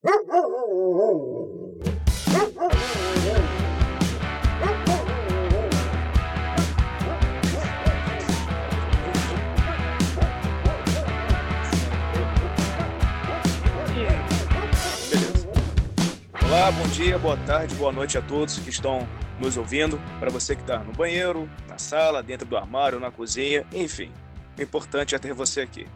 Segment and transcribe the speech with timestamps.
[0.00, 0.12] Olá,
[16.70, 19.00] bom dia, boa tarde, boa noite a todos que estão
[19.40, 20.00] nos ouvindo.
[20.20, 24.12] Para você que está no banheiro, na sala, dentro do armário, na cozinha, enfim.
[24.56, 25.88] O importante é ter você aqui.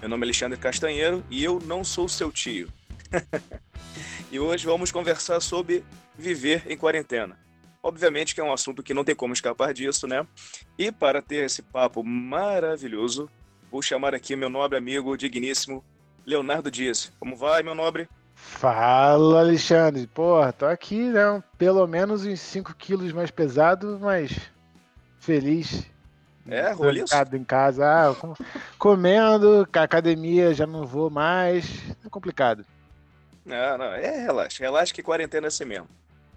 [0.00, 2.68] Meu nome é Alexandre Castanheiro e eu não sou seu tio.
[4.30, 5.84] e hoje vamos conversar sobre
[6.16, 7.38] viver em quarentena.
[7.82, 10.26] Obviamente que é um assunto que não tem como escapar disso, né?
[10.76, 13.30] E para ter esse papo maravilhoso,
[13.70, 15.84] vou chamar aqui meu nobre amigo digníssimo
[16.26, 17.12] Leonardo Dias.
[17.18, 18.08] Como vai, meu nobre?
[18.34, 20.06] Fala, Alexandre.
[20.06, 21.42] Porra, tô aqui, né?
[21.56, 24.38] Pelo menos uns 5 quilos mais pesado, mas
[25.18, 25.86] feliz.
[26.46, 27.14] É, roliço?
[27.34, 28.14] em casa, ah,
[28.78, 31.66] comendo, academia já não vou mais.
[32.04, 32.64] É complicado.
[33.48, 34.62] Não, não, é, relaxa.
[34.62, 35.88] Relaxa que quarentena é assim mesmo.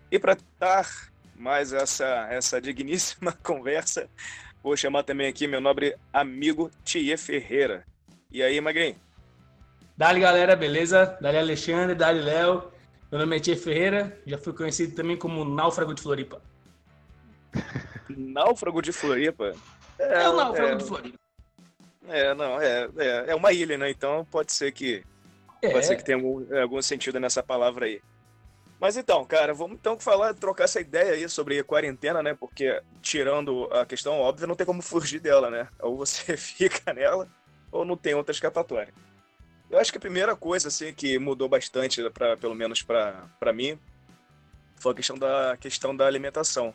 [0.10, 0.90] E para estar
[1.36, 4.10] mais essa, essa digníssima conversa,
[4.64, 7.86] vou chamar também aqui meu nobre amigo Tia Ferreira.
[8.32, 8.96] E aí, Magrinho?
[9.98, 11.18] Dali galera, beleza?
[11.20, 12.72] Dali Alexandre, Dali Léo.
[13.12, 16.42] Meu nome é Tia Ferreira, já fui conhecido também como Náufrago de Floripa.
[18.08, 19.54] náufrago de Floripa?
[20.00, 21.20] É, é o Náufrago é, de Floripa.
[22.08, 23.92] É, não, é, é, é, uma ilha, né?
[23.92, 25.04] Então pode ser que
[25.62, 25.70] é.
[25.70, 28.02] pode ser que tenha algum, algum sentido nessa palavra aí.
[28.80, 32.34] Mas então, cara, vamos então falar, trocar essa ideia aí sobre a quarentena, né?
[32.34, 35.68] Porque tirando a questão óbvia, não tem como fugir dela, né?
[35.80, 37.30] Ou você fica nela,
[37.72, 38.92] ou não tem outra escapatória.
[39.70, 43.80] Eu acho que a primeira coisa assim que mudou bastante, para pelo menos para mim,
[44.78, 46.74] foi a questão da questão da alimentação.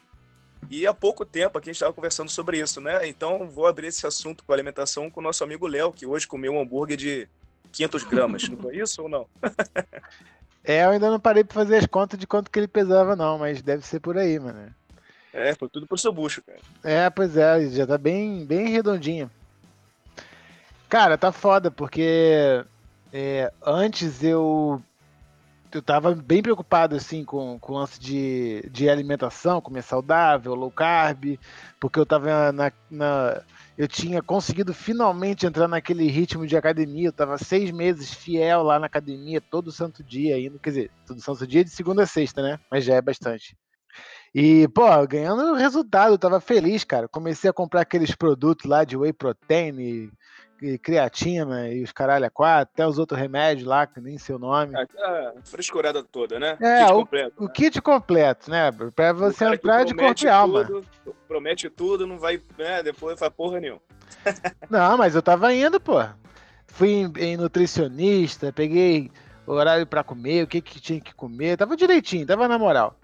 [0.71, 3.07] E há pouco tempo aqui a gente estava conversando sobre isso, né?
[3.09, 6.27] Então vou abrir esse assunto com a alimentação com o nosso amigo Léo, que hoje
[6.27, 7.29] comeu um hambúrguer de
[7.77, 8.49] 500 gramas.
[8.49, 9.27] Não foi isso ou não?
[10.65, 13.39] é, eu ainda não parei para fazer as contas de quanto que ele pesava, não,
[13.39, 14.75] mas deve ser por aí, mano.
[15.33, 16.59] É, foi tudo pro seu bucho, cara.
[16.83, 19.31] É, pois é, já tá bem, bem redondinho.
[20.89, 22.65] Cara, tá foda, porque
[23.13, 24.83] é, antes eu
[25.73, 30.71] eu tava bem preocupado assim com, com o lance de, de alimentação, comer saudável, low
[30.71, 31.39] carb,
[31.79, 33.43] porque eu tava na, na,
[33.77, 38.79] eu tinha conseguido finalmente entrar naquele ritmo de academia, eu tava seis meses fiel lá
[38.79, 42.43] na academia, todo santo dia indo, quer dizer, todo santo dia de segunda a sexta,
[42.43, 42.59] né?
[42.71, 43.57] Mas já é bastante.
[44.35, 47.09] E, pô, ganhando resultado, eu tava feliz, cara.
[47.09, 50.11] Comecei a comprar aqueles produtos lá de whey protein,
[50.83, 54.75] creatina e os caralho a quatro, até os outros remédios lá, que nem seu nome.
[54.77, 56.57] a frescurada toda, né?
[56.61, 57.53] É, kit o, completo, o né?
[57.55, 58.73] kit completo, né?
[58.95, 60.65] Pra você entrar de corpo e alma.
[60.65, 60.87] Tudo,
[61.29, 62.83] promete tudo, não vai, né?
[62.83, 63.81] Depois faz porra nenhuma.
[64.71, 66.03] não, mas eu tava indo, pô.
[66.67, 69.11] Fui em, em nutricionista, peguei
[69.47, 72.99] o horário para comer, o que que tinha que comer, tava direitinho, tava na moral.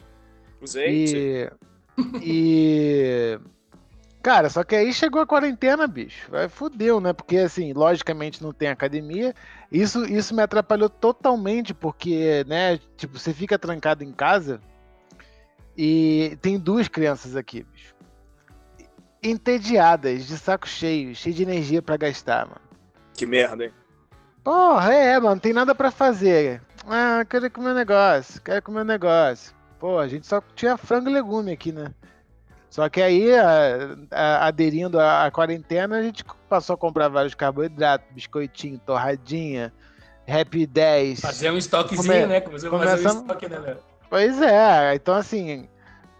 [0.60, 1.04] Usei.
[1.04, 1.50] E,
[2.22, 3.40] e
[4.22, 6.30] Cara, só que aí chegou a quarentena, bicho.
[6.30, 7.12] Vai fudeu, né?
[7.12, 9.34] Porque, assim, logicamente não tem academia.
[9.70, 14.60] Isso, isso me atrapalhou totalmente, porque, né, tipo, você fica trancado em casa
[15.76, 17.94] e tem duas crianças aqui, bicho.
[19.20, 22.60] Entediadas, de saco cheio, cheio de energia para gastar, mano.
[23.14, 23.72] Que merda, hein?
[24.44, 26.60] Porra, é, mano, não tem nada para fazer.
[26.86, 29.54] Ah, quero comer um negócio, quero comer um negócio.
[29.78, 31.92] Pô, a gente só tinha frango e legume aqui, né?
[32.72, 38.08] Só que aí, a, a, aderindo à, quarentena, a gente passou a comprar vários carboidratos,
[38.14, 39.70] biscoitinho, torradinha,
[40.26, 41.20] Rap 10.
[41.20, 42.26] Fazer um estoquezinho, come...
[42.26, 42.40] né?
[42.40, 43.76] Começou a fazer um estoque, né, Léo?
[44.08, 45.68] Pois é, então assim,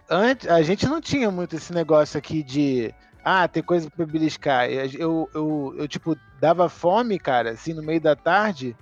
[0.07, 2.93] antes, a gente não tinha muito esse negócio aqui de
[3.25, 4.69] ah, ter coisa para beliscar.
[4.69, 8.77] Eu, eu, eu, tipo, dava fome, cara, assim, no meio da tarde,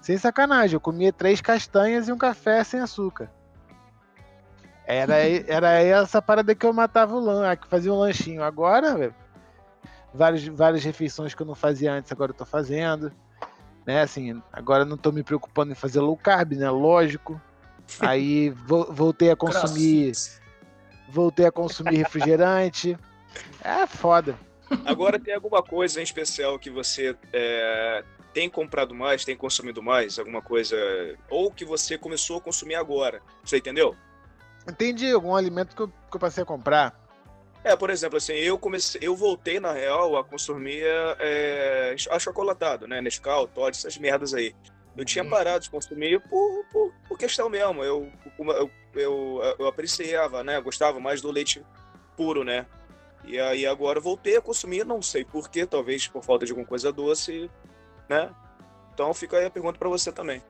[0.00, 0.74] sem sacanagem.
[0.74, 3.30] Eu comia três castanhas e um café sem açúcar.
[4.86, 8.42] Era, era essa parada que eu matava o lan, que fazia um lanchinho.
[8.42, 9.14] Agora,
[10.12, 13.12] várias, várias refeições que eu não fazia antes, agora eu tô fazendo.
[13.84, 16.70] Né, assim, agora não tô me preocupando em fazer low carb, né?
[16.70, 17.40] Lógico.
[18.00, 18.50] Aí
[18.90, 20.12] voltei a consumir.
[21.08, 22.96] Voltei a consumir refrigerante.
[23.62, 24.38] É foda.
[24.84, 30.18] Agora tem alguma coisa em especial que você é, tem comprado mais, tem consumido mais?
[30.18, 30.76] Alguma coisa.
[31.28, 33.20] Ou que você começou a consumir agora?
[33.44, 33.96] Você entendeu?
[34.68, 37.00] Entendi, algum alimento que eu, que eu passei a comprar.
[37.64, 40.82] É, por exemplo, assim, eu comecei, eu voltei na real a consumir
[41.20, 43.00] é, achocolatado, né?
[43.00, 44.54] Nescau, Todd, essas merdas aí.
[44.96, 45.30] Eu tinha uhum.
[45.30, 47.82] parado de consumir por, por, por questão mesmo.
[47.82, 50.60] Eu, eu, eu, eu apreciava, né?
[50.60, 51.64] Gostava mais do leite
[52.16, 52.66] puro, né?
[53.24, 56.92] E aí agora voltei a consumir, não sei porquê, talvez por falta de alguma coisa
[56.92, 57.48] doce,
[58.08, 58.30] né?
[58.92, 60.42] Então fica aí a pergunta para você também.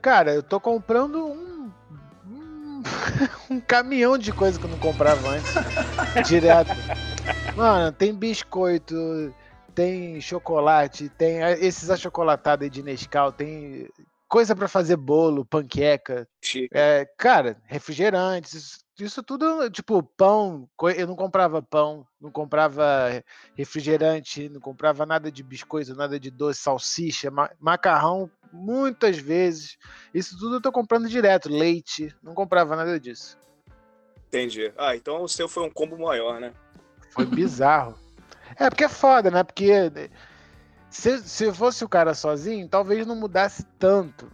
[0.00, 1.57] Cara, eu tô comprando um,
[2.78, 2.82] um,
[3.56, 5.52] um caminhão de coisa que eu não comprava antes.
[6.26, 6.72] direto.
[7.56, 8.94] Mano, tem biscoito,
[9.74, 13.88] tem chocolate, tem esses achocolatados aí de Nescau, tem
[14.28, 16.28] coisa para fazer bolo, panqueca.
[16.72, 23.22] É, cara, refrigerantes, isso tudo, tipo, pão, eu não comprava pão, não comprava
[23.54, 27.30] refrigerante, não comprava nada de biscoito, nada de doce, salsicha,
[27.60, 29.78] macarrão, muitas vezes.
[30.12, 33.38] Isso tudo eu tô comprando direto, leite, não comprava nada disso.
[34.28, 34.72] Entendi.
[34.76, 36.52] Ah, então o seu foi um combo maior, né?
[37.10, 37.94] Foi bizarro.
[38.56, 39.42] é, porque é foda, né?
[39.42, 39.70] Porque
[40.90, 44.30] se, se fosse o cara sozinho, talvez não mudasse tanto.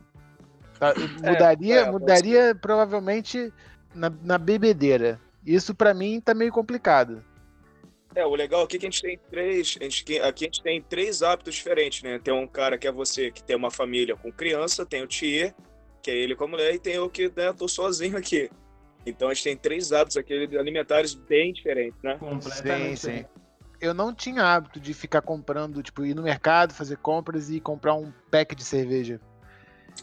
[0.79, 0.93] Tá?
[1.23, 3.53] Mudaria, é, é, mudaria provavelmente
[3.95, 5.21] na, na bebedeira.
[5.47, 7.25] Isso para mim tá meio complicado.
[8.15, 9.77] É, o legal aqui é que a gente tem três.
[9.81, 12.19] A gente, aqui a gente tem três hábitos diferentes, né?
[12.19, 15.55] Tem um cara que é você, que tem uma família com criança, tem o Thier,
[16.01, 18.51] que é ele com a mulher, e tem eu que né, tô sozinho aqui.
[19.05, 22.17] Então a gente tem três hábitos aqui alimentares bem diferentes, né?
[22.19, 23.01] Completamente.
[23.01, 23.25] Sim, sim.
[23.81, 27.95] Eu não tinha hábito de ficar comprando, tipo, ir no mercado, fazer compras e comprar
[27.95, 29.21] um pack de cerveja.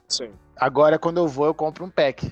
[0.07, 0.31] Sim.
[0.55, 2.31] Agora, quando eu vou, eu compro um pack.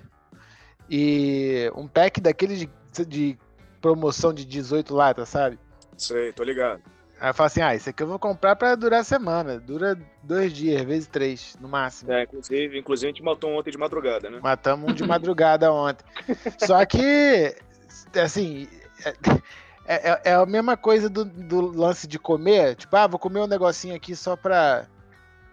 [0.90, 2.70] E um pack daquele de,
[3.06, 3.38] de
[3.82, 5.60] promoção de 18 latas, sabe?
[5.98, 6.82] Sei, tô ligado.
[7.20, 9.60] Aí eu falo assim, ah, esse aqui eu vou comprar pra durar a semana.
[9.60, 12.12] Dura dois dias, vezes três, no máximo.
[12.14, 14.40] É, inclusive, inclusive a gente matou um ontem de madrugada, né?
[14.42, 16.06] Matamos um de madrugada ontem.
[16.58, 17.54] Só que,
[18.16, 18.70] assim,
[19.86, 22.76] é, é, é, a mesma coisa do, do lance de comer.
[22.76, 24.88] Tipo, ah, vou comer um negocinho aqui só pra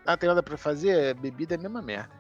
[0.06, 1.14] ah, tem nada pra fazer?
[1.14, 2.11] Bebida é a mesma merda.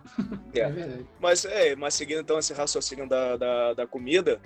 [0.52, 0.60] É.
[0.60, 1.06] é verdade.
[1.20, 4.40] Mas, é, mas seguindo então esse raciocínio da, da, da comida,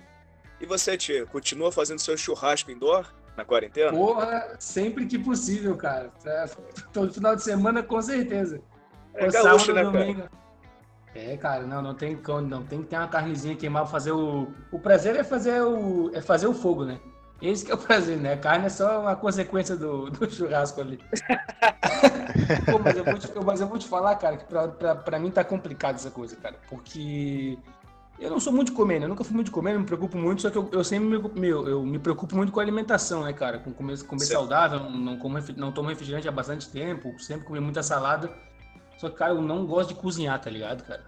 [0.60, 3.06] e você, Tia, continua fazendo seu churrasco indoor
[3.36, 3.90] na quarentena?
[3.90, 6.12] Porra, sempre que possível, cara.
[6.92, 8.60] Todo final de semana, com certeza.
[9.14, 10.20] É o gaúcho, sábado, né, domingo.
[10.20, 10.40] Cara?
[11.14, 12.16] É, cara, não, não tem
[12.46, 14.48] não tem que ter uma carnezinha queimada pra fazer o.
[14.70, 16.10] O prazer é fazer o.
[16.14, 17.00] é fazer o fogo, né?
[17.42, 18.34] Esse que é o prazer, né?
[18.34, 21.00] A carne é só uma consequência do, do churrasco ali.
[22.70, 25.30] Pô, mas, eu te, mas, eu vou te, falar, cara, que pra, pra, pra, mim
[25.30, 26.56] tá complicado essa coisa, cara.
[26.68, 27.58] Porque
[28.18, 29.06] eu não sou muito de comer, né?
[29.06, 31.40] Eu nunca fui muito de comer, me preocupo muito, só que eu, eu sempre me,
[31.40, 33.58] meu, eu me preocupo muito com a alimentação, né, cara?
[33.58, 37.82] Com comer, comer saudável, não, como, não tomo refrigerante há bastante tempo, sempre comer muita
[37.82, 38.30] salada.
[38.98, 41.02] Só que, cara, eu não gosto de cozinhar, tá ligado, cara?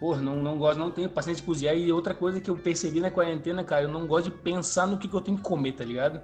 [0.00, 1.76] Porra, não, não gosto, não tenho paciência de cozinhar.
[1.76, 4.96] E outra coisa que eu percebi na quarentena, cara, eu não gosto de pensar no
[4.96, 6.20] que, que eu tenho que comer, tá ligado?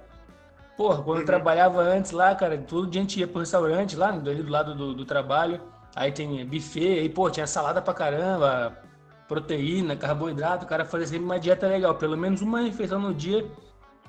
[0.77, 1.25] Porra, quando eu uhum.
[1.25, 4.75] trabalhava antes lá, cara, todo dia a gente ia pro restaurante lá, ali do lado
[4.75, 5.61] do, do trabalho.
[5.95, 8.77] Aí tem buffet, aí, pô, tinha salada pra caramba,
[9.27, 11.95] proteína, carboidrato, o cara fazia sempre uma dieta legal.
[11.95, 13.49] Pelo menos uma refeição no dia,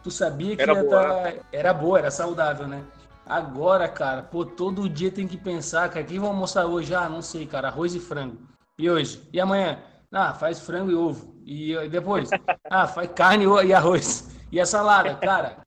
[0.03, 1.03] tu sabia que era, boa.
[1.03, 1.33] Tá...
[1.53, 2.83] era boa, era saudável, né?
[3.25, 6.95] Agora, cara, pô, todo dia tem que pensar, cara, o que vão almoçar hoje?
[6.95, 8.39] Ah, não sei, cara, arroz e frango.
[8.77, 9.23] E hoje?
[9.33, 9.79] E amanhã?
[10.13, 11.35] Ah, faz frango e ovo.
[11.45, 12.29] E depois?
[12.69, 14.37] Ah, faz carne e arroz.
[14.51, 15.15] E a salada?
[15.17, 15.59] Cara,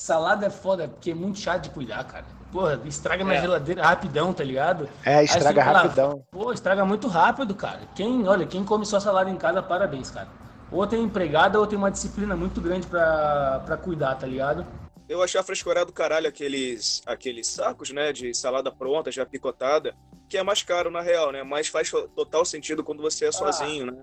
[0.00, 2.24] salada é foda, porque é muito chato de cuidar, cara.
[2.50, 3.40] Porra, estraga na é.
[3.42, 4.88] geladeira rapidão, tá ligado?
[5.04, 6.24] É, estraga rapidão.
[6.30, 7.80] Pô, estraga muito rápido, cara.
[7.94, 10.28] Quem, olha, quem come sua salada em casa, parabéns, cara.
[10.72, 14.66] Ou tem empregada ou tem uma disciplina muito grande pra, pra cuidar, tá ligado?
[15.06, 19.94] Eu achei a frescurada do caralho aqueles, aqueles sacos, né, de salada pronta, já picotada
[20.30, 21.42] que é mais caro na real, né?
[21.42, 23.32] Mas faz total sentido quando você é ah.
[23.32, 24.02] sozinho, né?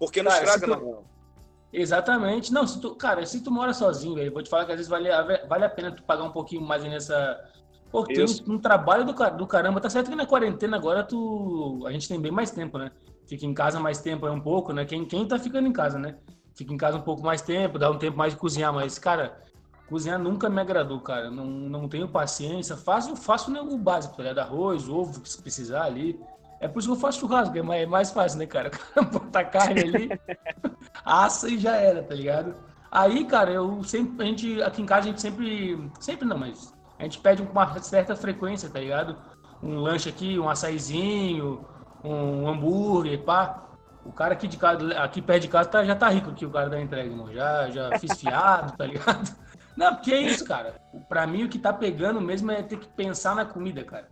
[0.00, 0.70] Porque não cara, estraga tu...
[0.70, 1.04] na real.
[1.72, 2.52] Exatamente.
[2.52, 4.90] Não, se tu, cara, se tu mora sozinho, velho, vou te falar que às vezes
[4.90, 5.08] vale,
[5.48, 7.38] vale a pena tu pagar um pouquinho mais nessa.
[7.90, 9.80] Pô, tem um, um, trabalho do, do caramba.
[9.80, 11.82] Tá certo que na quarentena agora tu.
[11.86, 12.90] A gente tem bem mais tempo, né?
[13.26, 14.84] Fica em casa mais tempo é um pouco, né?
[14.84, 16.16] Quem, quem tá ficando em casa, né?
[16.54, 19.40] Fica em casa um pouco mais tempo, dá um tempo mais de cozinhar, mas, cara,
[19.90, 21.32] Cozinhar nunca me agradou, cara.
[21.32, 22.76] Não, não tenho paciência.
[22.76, 24.38] Faço, faço né, o básico, tá ligado?
[24.38, 26.16] Arroz, ovo, se precisar ali.
[26.60, 28.70] É por isso que eu faço churrasco, é mais, é mais fácil, né, cara?
[29.10, 30.20] Bota a carne ali,
[31.04, 32.54] assa e já era, tá ligado?
[32.90, 36.74] Aí, cara, eu sempre, a gente, aqui em casa a gente sempre, sempre não, mas
[36.98, 39.16] a gente pede com uma certa frequência, tá ligado?
[39.62, 41.64] Um lanche aqui, um açaizinho,
[42.04, 43.66] um hambúrguer, pá.
[44.04, 46.50] O cara aqui de casa, aqui perto de casa tá, já tá rico aqui, o
[46.50, 47.32] cara da entrega, irmão.
[47.32, 49.34] Já, já fiz fiado, tá ligado?
[49.76, 50.74] Não, porque é isso, cara.
[51.08, 54.08] Pra mim, o que tá pegando mesmo é ter que pensar na comida, cara.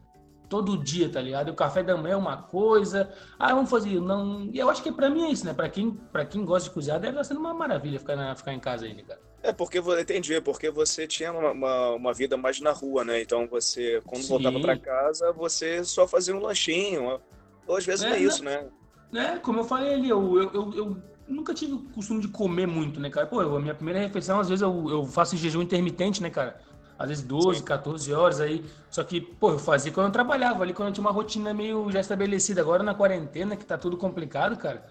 [0.49, 1.51] Todo dia, tá ligado?
[1.51, 3.13] O café da manhã é uma coisa.
[3.39, 4.01] Ah, vamos fazer.
[4.01, 4.51] Não...
[4.55, 5.53] Eu acho que pra mim é isso, né?
[5.53, 8.55] Pra quem, pra quem gosta de cozinhar, deve estar sendo uma maravilha ficar, na, ficar
[8.55, 9.21] em casa ainda, cara.
[9.43, 13.21] É, porque entendi, porque você tinha uma, uma, uma, vida mais na rua, né?
[13.21, 14.29] Então você, quando Sim.
[14.29, 17.21] voltava para casa, você só fazia um lanchinho.
[17.67, 18.67] Ou às vezes é, não é isso, né?
[19.15, 22.67] É, como eu falei ali, eu, eu, eu, eu nunca tive o costume de comer
[22.67, 23.27] muito, né, cara?
[23.27, 26.61] Pô, a minha primeira refeição, às vezes eu, eu faço jejum intermitente, né, cara?
[26.99, 27.65] Às vezes 12, Sim.
[27.65, 28.65] 14 horas aí.
[28.91, 31.91] Só que, pô, eu fazia quando eu trabalhava ali, quando eu tinha uma rotina meio
[31.93, 32.61] já estabelecida.
[32.61, 34.85] Agora na quarentena, que tá tudo complicado, cara.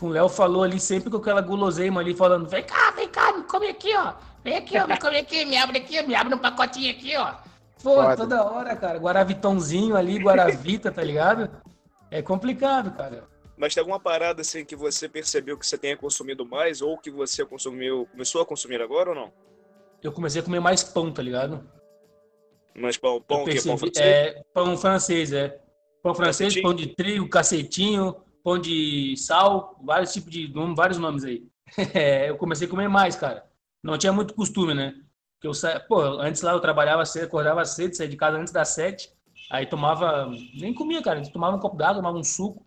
[0.00, 3.42] O Léo falou ali sempre com aquela guloseima ali, falando: vem cá, vem cá, me
[3.42, 4.14] come aqui, ó.
[4.44, 7.34] Vem aqui, ó, me come aqui, me abre aqui, me abre um pacotinho aqui, ó.
[7.82, 8.16] Pô, Foda.
[8.16, 8.98] toda hora, cara.
[8.98, 11.50] Guaravitãozinho ali, Guaravita, tá ligado?
[12.10, 13.24] É complicado, cara.
[13.56, 17.10] Mas tem alguma parada assim que você percebeu que você tenha consumido mais ou que
[17.10, 19.32] você consumiu, começou a consumir agora ou não?
[20.02, 21.68] Eu comecei a comer mais pão, tá ligado?
[22.74, 24.06] Mais pão, pão percebi, que é pão francês?
[24.06, 25.60] É, pão francês, é.
[26.02, 26.62] Pão francês, cacetinho.
[26.62, 31.44] pão de trigo, cacetinho, pão de sal, vários tipos de vários nomes aí.
[31.94, 33.44] É, eu comecei a comer mais, cara.
[33.82, 34.94] Não tinha muito costume, né?
[35.34, 35.78] Porque eu sa...
[35.80, 39.10] Pô, antes lá eu trabalhava cedo, acordava cedo, saía de casa antes das sete.
[39.50, 42.66] Aí tomava, nem comia, cara, tomava um copo d'água, tomava um suco.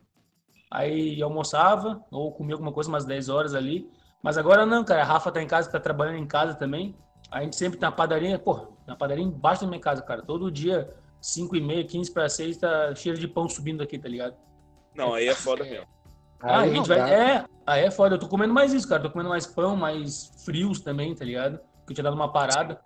[0.71, 3.87] Aí almoçava, ou comia alguma coisa umas 10 horas ali.
[4.23, 5.01] Mas agora não, cara.
[5.01, 6.95] A Rafa tá em casa, tá trabalhando em casa também.
[7.33, 10.21] A gente sempre tá na padaria, pô, na padaria embaixo da minha casa, cara.
[10.21, 14.07] Todo dia, 5 e meia, 15 para 6, tá cheiro de pão subindo aqui, tá
[14.07, 14.35] ligado?
[14.95, 15.87] Não, aí é foda mesmo.
[16.39, 16.99] Ah, a gente vai.
[16.99, 18.15] É, aí é foda.
[18.15, 19.01] Eu tô comendo mais isso, cara.
[19.01, 21.57] Tô comendo mais pão, mais frios também, tá ligado?
[21.87, 22.79] Que eu tinha dado uma parada.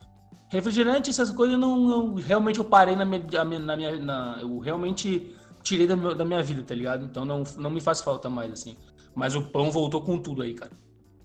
[0.49, 3.25] Refrigerante, essas coisas, não, não realmente eu parei na minha.
[3.59, 7.03] Na minha na, eu realmente tirei da, meu, da minha vida, tá ligado?
[7.03, 8.77] Então não, não me faz falta mais, assim.
[9.13, 10.71] Mas o pão voltou com tudo aí, cara.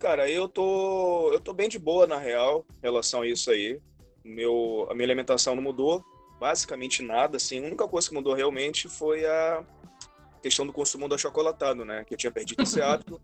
[0.02, 1.30] Cara, eu tô.
[1.32, 3.80] Eu tô bem de boa, na real, em relação a isso aí.
[4.24, 6.04] Meu, a minha alimentação não mudou.
[6.40, 7.62] Basicamente nada, assim.
[7.62, 9.64] A única coisa que mudou realmente foi a
[10.42, 12.02] questão do consumo do achocolatado, né?
[12.04, 13.22] Que eu tinha perdido esse hábito.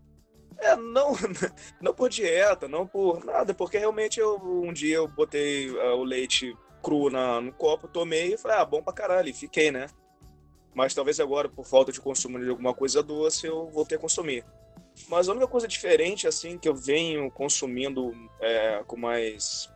[0.57, 1.11] É, não,
[1.83, 6.03] não por dieta, não por nada, porque realmente eu, um dia eu botei uh, o
[6.05, 9.87] leite cru na, no copo, tomei e falei, ah, bom pra caralho, e fiquei, né?
[10.73, 14.45] Mas talvez agora, por falta de consumo de alguma coisa doce, eu voltei a consumir.
[15.07, 19.69] Mas a única coisa diferente, assim, que eu venho consumindo é, com mais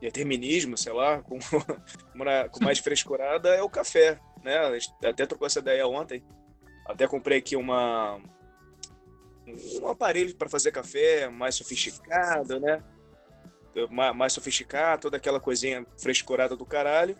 [0.00, 4.56] determinismo, sei lá, com, com mais frescurada, é o café, né?
[5.04, 6.22] Até trocou essa ideia ontem.
[6.86, 8.20] Até comprei aqui uma
[9.82, 12.82] um aparelho para fazer café mais sofisticado, né?
[14.14, 17.16] Mais sofisticado, toda aquela coisinha frescurada do caralho.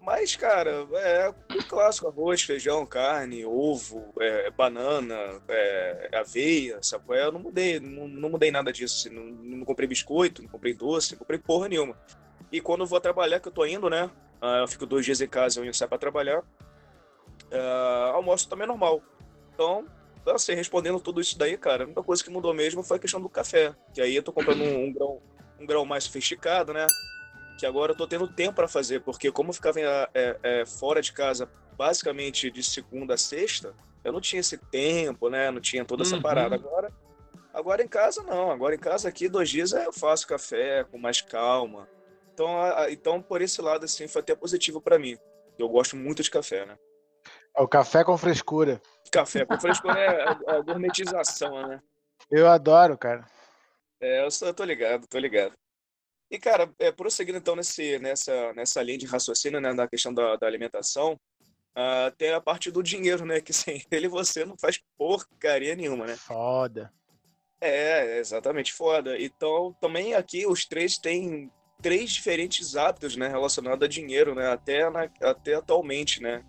[0.00, 1.32] Mas, cara, é
[1.68, 7.14] clássico: arroz, feijão, carne, ovo, é, banana, é, aveia, sabe?
[7.14, 7.24] É?
[7.26, 9.06] Eu não mudei, não, não mudei nada disso.
[9.06, 11.96] Assim, não, não, comprei biscoito, não comprei doce, não comprei porra nenhuma.
[12.50, 14.10] E quando vou trabalhar, que eu tô indo, né?
[14.42, 16.40] Uh, eu fico dois dias em casa, eu saio pra trabalhar.
[17.52, 19.02] Uh, almoço também é normal.
[19.52, 19.86] Então,
[20.28, 23.20] assim, respondendo tudo isso daí, cara, a única coisa que mudou mesmo foi a questão
[23.20, 23.74] do café.
[23.92, 25.20] Que aí eu tô comprando um, um grão,
[25.60, 26.86] um grão mais sofisticado, né?
[27.60, 29.78] Que agora eu tô tendo tempo para fazer, porque como eu ficava
[30.14, 35.28] é, é, fora de casa basicamente de segunda a sexta, eu não tinha esse tempo,
[35.28, 35.50] né?
[35.50, 36.22] Não tinha toda essa uhum.
[36.22, 36.54] parada.
[36.54, 36.90] Agora,
[37.52, 38.50] agora em casa não.
[38.50, 41.86] Agora em casa aqui dois dias eu faço café com mais calma.
[42.32, 45.18] Então, a, então por esse lado assim foi até positivo para mim.
[45.58, 46.78] Eu gosto muito de café, né?
[47.54, 48.80] É o café com frescura.
[49.12, 51.78] Café com frescura é a, gourmetização, né?
[52.30, 53.26] Eu adoro, cara.
[54.00, 55.52] É, eu, sou, eu tô ligado, tô ligado.
[56.30, 60.36] E, cara, é, prosseguindo então nesse, nessa, nessa linha de raciocínio, né, na questão da,
[60.36, 64.80] da alimentação, uh, tem a parte do dinheiro, né, que sem ele você não faz
[64.96, 66.16] porcaria nenhuma, né?
[66.16, 66.92] Foda.
[67.60, 69.20] É, exatamente foda.
[69.20, 71.50] Então, também aqui os três têm
[71.82, 76.44] três diferentes hábitos, né, relacionados a dinheiro, né, até, na, até atualmente, né.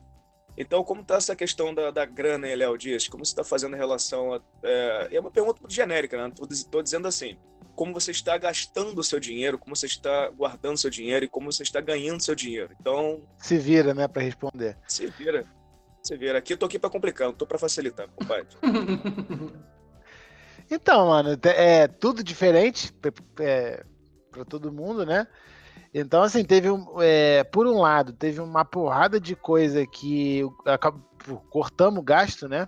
[0.56, 3.08] Então, como está essa questão da, da grana aí, Léo Dias?
[3.08, 4.42] Como você está fazendo em relação a...
[4.62, 6.34] É, é uma pergunta genérica, né?
[6.52, 7.38] Estou dizendo assim,
[7.82, 11.52] como você está gastando o seu dinheiro, como você está guardando seu dinheiro e como
[11.52, 12.70] você está ganhando seu dinheiro.
[12.80, 13.24] Então.
[13.40, 14.78] Se vira, né, para responder.
[14.88, 15.48] Se vira.
[16.04, 16.38] Se vira.
[16.38, 18.46] Aqui eu tô aqui para complicar, não tô para facilitar, compadre.
[20.70, 22.94] então, mano, é tudo diferente
[23.40, 23.84] é,
[24.30, 25.26] para todo mundo, né?
[25.92, 27.02] Então, assim, teve um.
[27.02, 30.44] É, por um lado, teve uma porrada de coisa que
[31.50, 32.68] cortamos o gasto, né?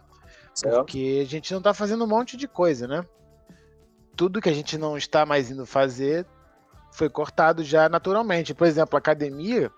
[0.59, 3.05] Porque a gente não tá fazendo um monte de coisa, né?
[4.15, 6.25] Tudo que a gente não está mais indo fazer
[6.91, 8.53] foi cortado já naturalmente.
[8.53, 9.71] Por exemplo, a academia.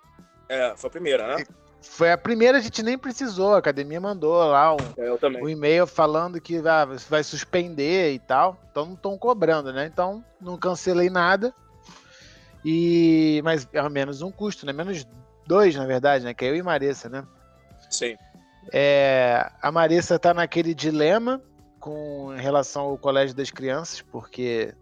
[0.50, 1.46] É, foi a primeira, né?
[1.82, 3.54] Foi a primeira, a gente nem precisou.
[3.54, 8.60] A academia mandou lá um, é, um e-mail falando que ah, vai suspender e tal.
[8.72, 9.86] Então não estão cobrando, né?
[9.86, 11.54] Então não cancelei nada.
[12.64, 14.74] E mas é menos um custo, né?
[14.74, 15.08] Menos
[15.46, 16.34] dois, na verdade, né?
[16.34, 17.24] Que é eu e Marissa, né?
[17.90, 18.18] Sim.
[18.74, 21.42] É, a Marissa tá naquele dilema
[21.86, 24.74] com relação ao colégio das crianças, porque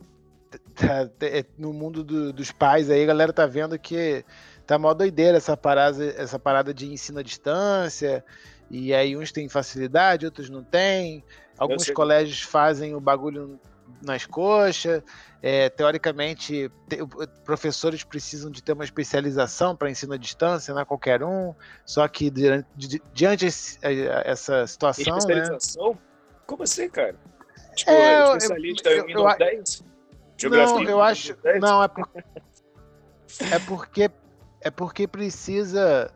[0.74, 4.24] tá, é, no mundo do, dos pais aí a galera tá vendo que
[4.66, 8.24] tá mó doideira essa parada, essa parada de ensino à distância,
[8.72, 11.22] e aí uns têm facilidade, outros não têm.
[11.58, 13.60] Alguns colégios fazem o bagulho
[14.02, 15.04] nas coxas.
[15.42, 17.00] É, teoricamente, te,
[17.44, 21.54] professores precisam de ter uma especialização para ensino à distância, não é qualquer um.
[21.86, 23.46] Só que diante, diante
[24.24, 25.14] essa situação.
[25.16, 25.20] Né?
[25.20, 25.90] Especialização?
[25.92, 25.98] Né?
[26.46, 27.16] Como assim, cara?
[27.76, 29.84] Tipo, é, especialista eu, eu, em Windows 10?
[30.38, 31.38] Geografia não, eu acho.
[31.60, 32.10] Não, é, por,
[33.52, 34.12] é porque
[34.62, 36.12] é porque precisa.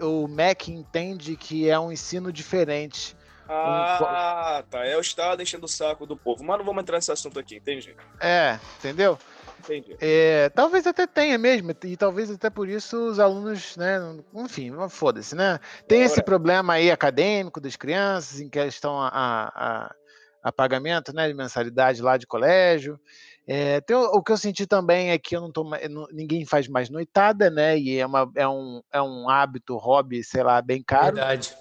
[0.00, 3.14] O MEC entende que é um ensino diferente.
[3.46, 4.70] Ah, um...
[4.70, 4.86] tá.
[4.86, 6.42] É o Estado enchendo o saco do povo.
[6.42, 7.94] Mas não vamos entrar nesse assunto aqui, entendi.
[8.20, 9.18] É, entendeu?
[9.60, 9.96] Entendi.
[10.00, 13.98] É, talvez até tenha mesmo, e talvez até por isso os alunos, né?
[14.34, 15.60] Enfim, foda-se, né?
[15.86, 19.94] Tem esse problema aí acadêmico das crianças em questão a, a,
[20.42, 22.98] a pagamento né, de mensalidade lá de colégio.
[23.46, 25.68] É, tem, o que eu senti também é que eu não tô,
[26.12, 27.78] ninguém faz mais noitada, né?
[27.78, 31.16] E é, uma, é, um, é um hábito, hobby, sei lá, bem caro.
[31.16, 31.56] Verdade.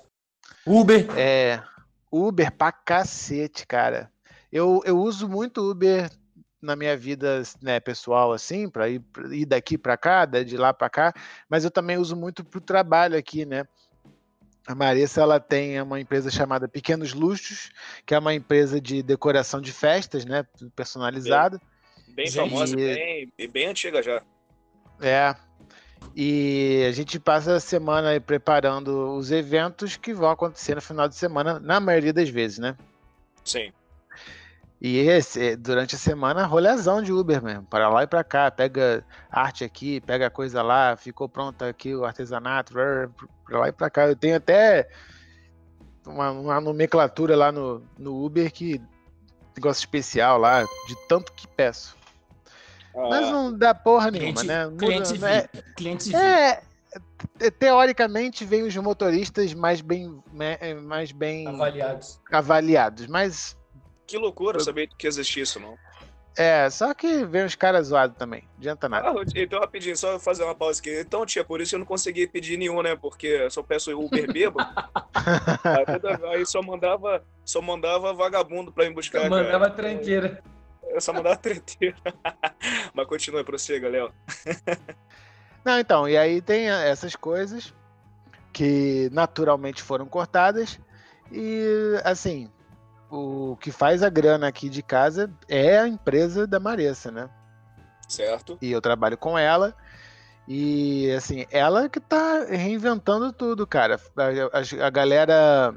[0.65, 1.07] Uber.
[1.17, 1.61] É,
[2.11, 4.11] Uber pra cacete, cara.
[4.51, 6.09] Eu, eu uso muito Uber
[6.61, 9.01] na minha vida né, pessoal, assim, para ir,
[9.31, 11.13] ir daqui para cá, de lá para cá,
[11.49, 13.65] mas eu também uso muito para o trabalho aqui, né?
[14.67, 17.71] A Marissa ela tem uma empresa chamada Pequenos Luxos,
[18.05, 21.59] que é uma empresa de decoração de festas, né, personalizada.
[22.07, 23.29] Bem, bem famosa, e...
[23.35, 24.21] bem, bem antiga já.
[25.01, 25.35] É.
[26.15, 31.15] E a gente passa a semana preparando os eventos que vão acontecer no final de
[31.15, 32.75] semana, na maioria das vezes, né?
[33.43, 33.71] Sim.
[34.81, 39.03] E esse, durante a semana, rolezão de Uber mesmo, para lá e para cá, pega
[39.29, 44.07] arte aqui, pega coisa lá, ficou pronto aqui o artesanato, para lá e para cá.
[44.07, 44.87] Eu tenho até
[46.07, 48.81] uma, uma, nomenclatura lá no, no Uber que
[49.55, 51.97] negócio especial lá, de tanto que peço.
[52.95, 54.77] Ah, Mas não dá porra cliente, nenhuma, né?
[54.77, 55.47] cliente, né?
[55.75, 56.61] cliente é,
[57.39, 60.23] é, teoricamente vem os motoristas mais bem,
[60.83, 62.21] mais bem avaliados.
[62.31, 63.58] avaliados, mas
[64.09, 65.77] que loucura saber que existia isso, não.
[66.35, 69.09] É, só que vem os caras zoados também, não adianta nada.
[69.09, 70.99] Ah, então, rapidinho, só fazer uma pausa aqui.
[70.99, 72.95] Então, tia, por isso eu não consegui pedir nenhum, né?
[72.95, 74.69] Porque eu só peço Uber bêbado.
[76.31, 79.25] aí só mandava, só mandava vagabundo pra ir buscar.
[79.25, 79.71] Eu mandava cara.
[79.71, 80.41] tranqueira.
[80.87, 81.97] Eu só mandava treteira.
[82.93, 84.11] Mas continua, prossiga, Léo.
[85.63, 87.73] não, então, e aí tem essas coisas
[88.53, 90.79] que naturalmente foram cortadas.
[91.31, 92.49] E, assim,
[93.09, 97.29] o que faz a grana aqui de casa é a empresa da Maressa, né?
[98.07, 98.57] Certo.
[98.61, 99.75] E eu trabalho com ela.
[100.47, 103.99] E assim, ela que tá reinventando tudo, cara.
[104.17, 105.75] A, a, a galera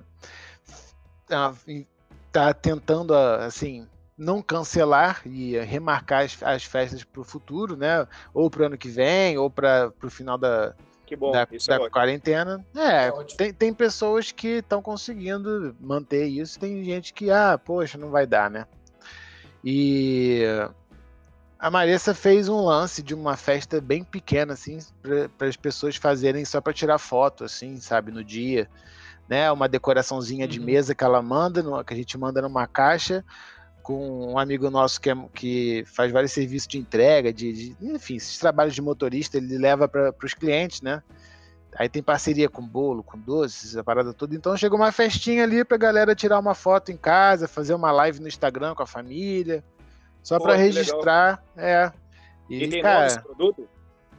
[2.30, 8.06] tá, tentando, assim, não cancelar e remarcar as, as festas para o futuro, né?
[8.32, 10.74] Ou para o ano que vem, ou para o final da,
[11.12, 12.64] que bom, da, isso da é quarentena.
[12.74, 17.98] É, é tem, tem pessoas que estão conseguindo manter isso, tem gente que, ah, poxa,
[17.98, 18.66] não vai dar, né?
[19.62, 20.42] E
[21.58, 24.78] a Marissa fez um lance de uma festa bem pequena, assim,
[25.36, 28.68] para as pessoas fazerem só para tirar foto, assim, sabe, no dia.
[29.28, 30.66] Né, uma decoraçãozinha de uhum.
[30.66, 33.24] mesa que ela manda, que a gente manda numa caixa,
[33.82, 38.16] com um amigo nosso que, é, que faz vários serviços de entrega, de, de enfim,
[38.16, 41.02] esses trabalhos de motorista, ele leva para os clientes, né?
[41.76, 44.34] Aí tem parceria com bolo, com doces, a parada toda.
[44.34, 48.20] Então chegou uma festinha ali pra galera tirar uma foto em casa, fazer uma live
[48.20, 49.64] no Instagram com a família.
[50.22, 51.42] Só para registrar.
[51.56, 51.90] É.
[52.48, 53.68] E, e tem cara, nome produto?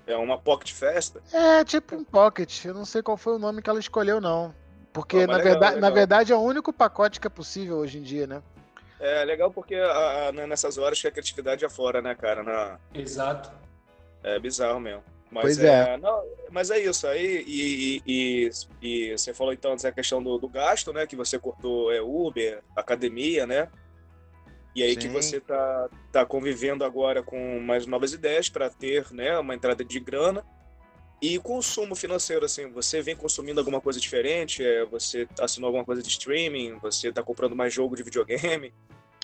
[0.05, 1.21] É uma pocket festa?
[1.31, 2.65] É, tipo um pocket.
[2.65, 4.53] Eu não sei qual foi o nome que ela escolheu, não.
[4.91, 5.89] Porque, na, legal, verdade, legal.
[5.89, 8.41] na verdade, é o único pacote que é possível hoje em dia, né?
[9.03, 12.41] É legal porque a, a, né, nessas horas que a criatividade é fora, né, cara?
[12.41, 12.79] Na...
[12.93, 13.51] Exato.
[14.23, 15.03] É bizarro mesmo.
[15.29, 15.93] Mas pois é.
[15.93, 15.97] é.
[15.97, 17.43] Não, mas é isso aí.
[17.45, 18.49] E, e,
[18.81, 21.05] e, e, você falou então essa questão do, do, gasto, né?
[21.05, 23.67] Que você cortou é, Uber, academia, né?
[24.73, 24.99] E aí Sim.
[24.99, 29.83] que você tá, tá convivendo agora com mais novas ideias para ter né, uma entrada
[29.83, 30.45] de grana.
[31.23, 34.61] E consumo financeiro, assim, você vem consumindo alguma coisa diferente?
[34.61, 36.77] É, você assinou alguma coisa de streaming?
[36.79, 38.73] Você tá comprando mais jogo de videogame?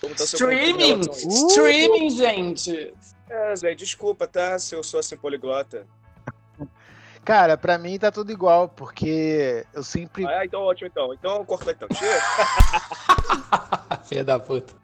[0.00, 1.00] Como tá streaming!
[1.10, 2.94] Streaming, gente!
[3.28, 4.58] É, Zé, desculpa, tá?
[4.58, 5.86] Se eu sou assim poliglota.
[7.22, 10.26] Cara, pra mim tá tudo igual, porque eu sempre.
[10.26, 11.12] Ah, então ótimo, então.
[11.12, 11.88] Então corta então.
[14.08, 14.79] Filha da puta.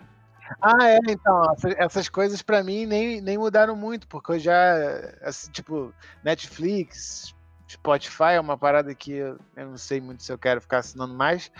[0.61, 1.42] Ah, é, então,
[1.78, 4.76] essas coisas para mim nem, nem mudaram muito, porque eu já,
[5.22, 7.35] assim, tipo, Netflix,
[7.68, 11.14] Spotify é uma parada que eu, eu não sei muito se eu quero ficar assinando
[11.14, 11.50] mais,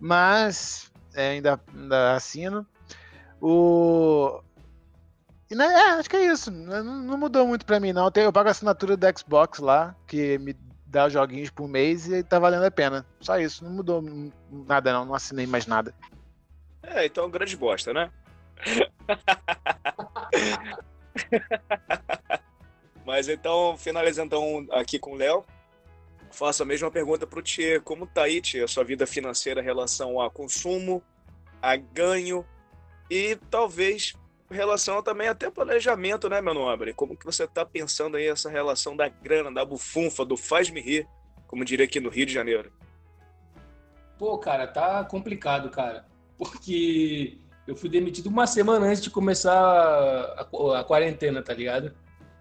[0.00, 2.66] mas é, ainda, ainda assino.
[3.40, 4.40] O.
[5.50, 6.50] Né, é, acho que é isso.
[6.50, 8.10] Não, não mudou muito para mim, não.
[8.14, 12.22] Eu, eu pago a assinatura do Xbox lá, que me dá joguinhos por mês e
[12.22, 13.06] tá valendo a pena.
[13.20, 13.64] Só isso.
[13.64, 14.02] Não mudou
[14.66, 15.04] nada, não.
[15.04, 15.94] Não assinei mais nada.
[16.82, 18.10] É, então grande bosta, né?
[23.04, 25.44] Mas então, finalizando então aqui com o Léo,
[26.30, 27.80] faço a mesma pergunta para o Tchê.
[27.80, 31.02] Como tá aí, Tchê, a sua vida financeira em relação a consumo,
[31.60, 32.46] a ganho
[33.10, 34.14] e talvez
[34.52, 36.92] relação também até planejamento, né, meu nobre?
[36.92, 41.08] Como que você tá pensando aí essa relação da grana, da bufunfa, do faz-me rir,
[41.48, 42.72] como diria aqui no Rio de Janeiro?
[44.18, 46.06] Pô, cara, tá complicado, cara.
[46.38, 50.46] Porque eu fui demitido uma semana antes de começar a,
[50.80, 51.92] a quarentena, tá ligado?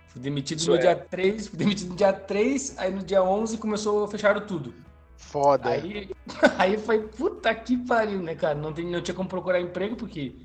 [0.07, 0.79] Fui demitido Isso no é.
[0.79, 4.73] dia 3, fui demitido no dia 3, aí no dia 11 começou a fechar tudo.
[5.15, 5.69] Foda.
[5.69, 6.09] Aí,
[6.57, 8.55] aí foi, puta que pariu, né, cara?
[8.55, 10.35] Não, tem, não tinha como procurar emprego, porque.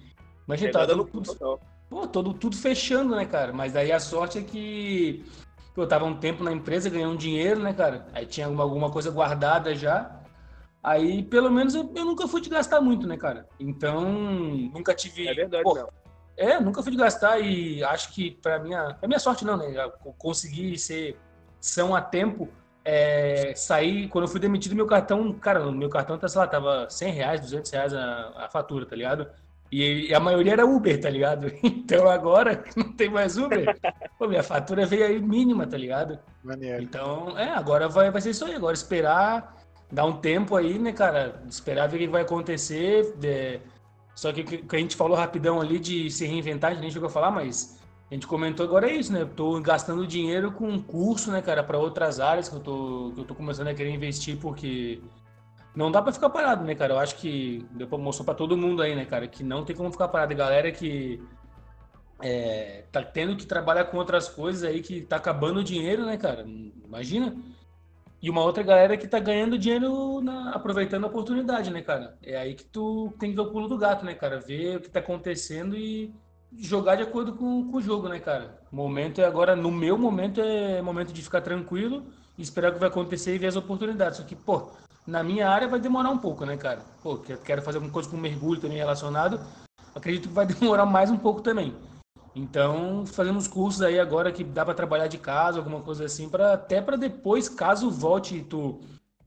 [0.47, 1.61] Imagina, tá tudo, tudo,
[1.91, 3.53] pô, todo, tudo fechando, né, cara?
[3.53, 5.25] Mas daí a sorte é que
[5.75, 8.07] pô, eu tava um tempo na empresa, ganhei um dinheiro, né, cara?
[8.12, 10.21] Aí tinha alguma, alguma coisa guardada já.
[10.83, 13.49] Aí, pelo menos, eu, eu, nunca fui de gastar muito, né, cara?
[13.59, 14.05] Então,
[14.73, 15.27] nunca tive.
[15.27, 15.89] É verdade, pô, não.
[16.37, 19.73] É, nunca fui de gastar e acho que para minha, pra minha sorte não, né?
[19.75, 21.19] Eu consegui ser
[21.61, 22.49] são a tempo,
[22.85, 26.89] é, sair, quando eu fui demitido, meu cartão, cara, meu cartão tá, sei lá, tava
[26.89, 29.27] 100 reais, 200 reais a, a fatura, tá ligado?
[29.73, 31.51] E, e, a maioria era Uber, tá ligado?
[31.87, 33.77] Então agora não tem mais Uber,
[34.19, 36.19] pô, minha fatura veio aí mínima, tá ligado?
[36.45, 36.83] Maneiro.
[36.83, 39.56] Então, é, agora vai, vai ser isso aí, agora esperar,
[39.90, 41.42] dar um tempo aí, né, cara?
[41.49, 43.14] Esperar ver o que vai acontecer.
[43.22, 43.61] É,
[44.14, 46.90] só que o que a gente falou rapidão ali de se reinventar, a gente nem
[46.90, 47.79] chegou a falar, mas
[48.11, 49.22] a gente comentou agora é isso, né?
[49.22, 53.20] Eu tô gastando dinheiro com curso, né, cara, para outras áreas que eu, tô, que
[53.20, 55.01] eu tô começando a querer investir, porque
[55.75, 56.94] não dá para ficar parado, né, cara?
[56.94, 59.77] Eu acho que deu pra mostrar para todo mundo aí, né, cara, que não tem
[59.77, 60.33] como ficar parado.
[60.33, 61.22] E galera que
[62.22, 66.16] é, tá tendo que trabalhar com outras coisas aí, que tá acabando o dinheiro, né,
[66.16, 66.46] cara?
[66.85, 67.37] Imagina.
[68.27, 72.17] E uma outra galera que tá ganhando dinheiro na, aproveitando a oportunidade, né, cara?
[72.21, 74.41] É aí que tu tem que ver o pulo do gato, né, cara?
[74.41, 76.12] Ver o que tá acontecendo e
[76.59, 78.59] jogar de acordo com, com o jogo, né, cara?
[78.73, 82.05] Momento é agora, no meu momento, é momento de ficar tranquilo
[82.37, 84.17] esperar o que vai acontecer e ver as oportunidades.
[84.17, 84.73] Só que, pô,
[85.07, 86.81] na minha área vai demorar um pouco, né, cara?
[87.05, 89.39] Pô, quero fazer alguma coisa com mergulho também relacionado.
[89.95, 91.73] Acredito que vai demorar mais um pouco também.
[92.37, 96.53] Então, fazemos cursos aí agora que dá para trabalhar de casa, alguma coisa assim, para
[96.53, 98.79] até para depois, caso volte e tu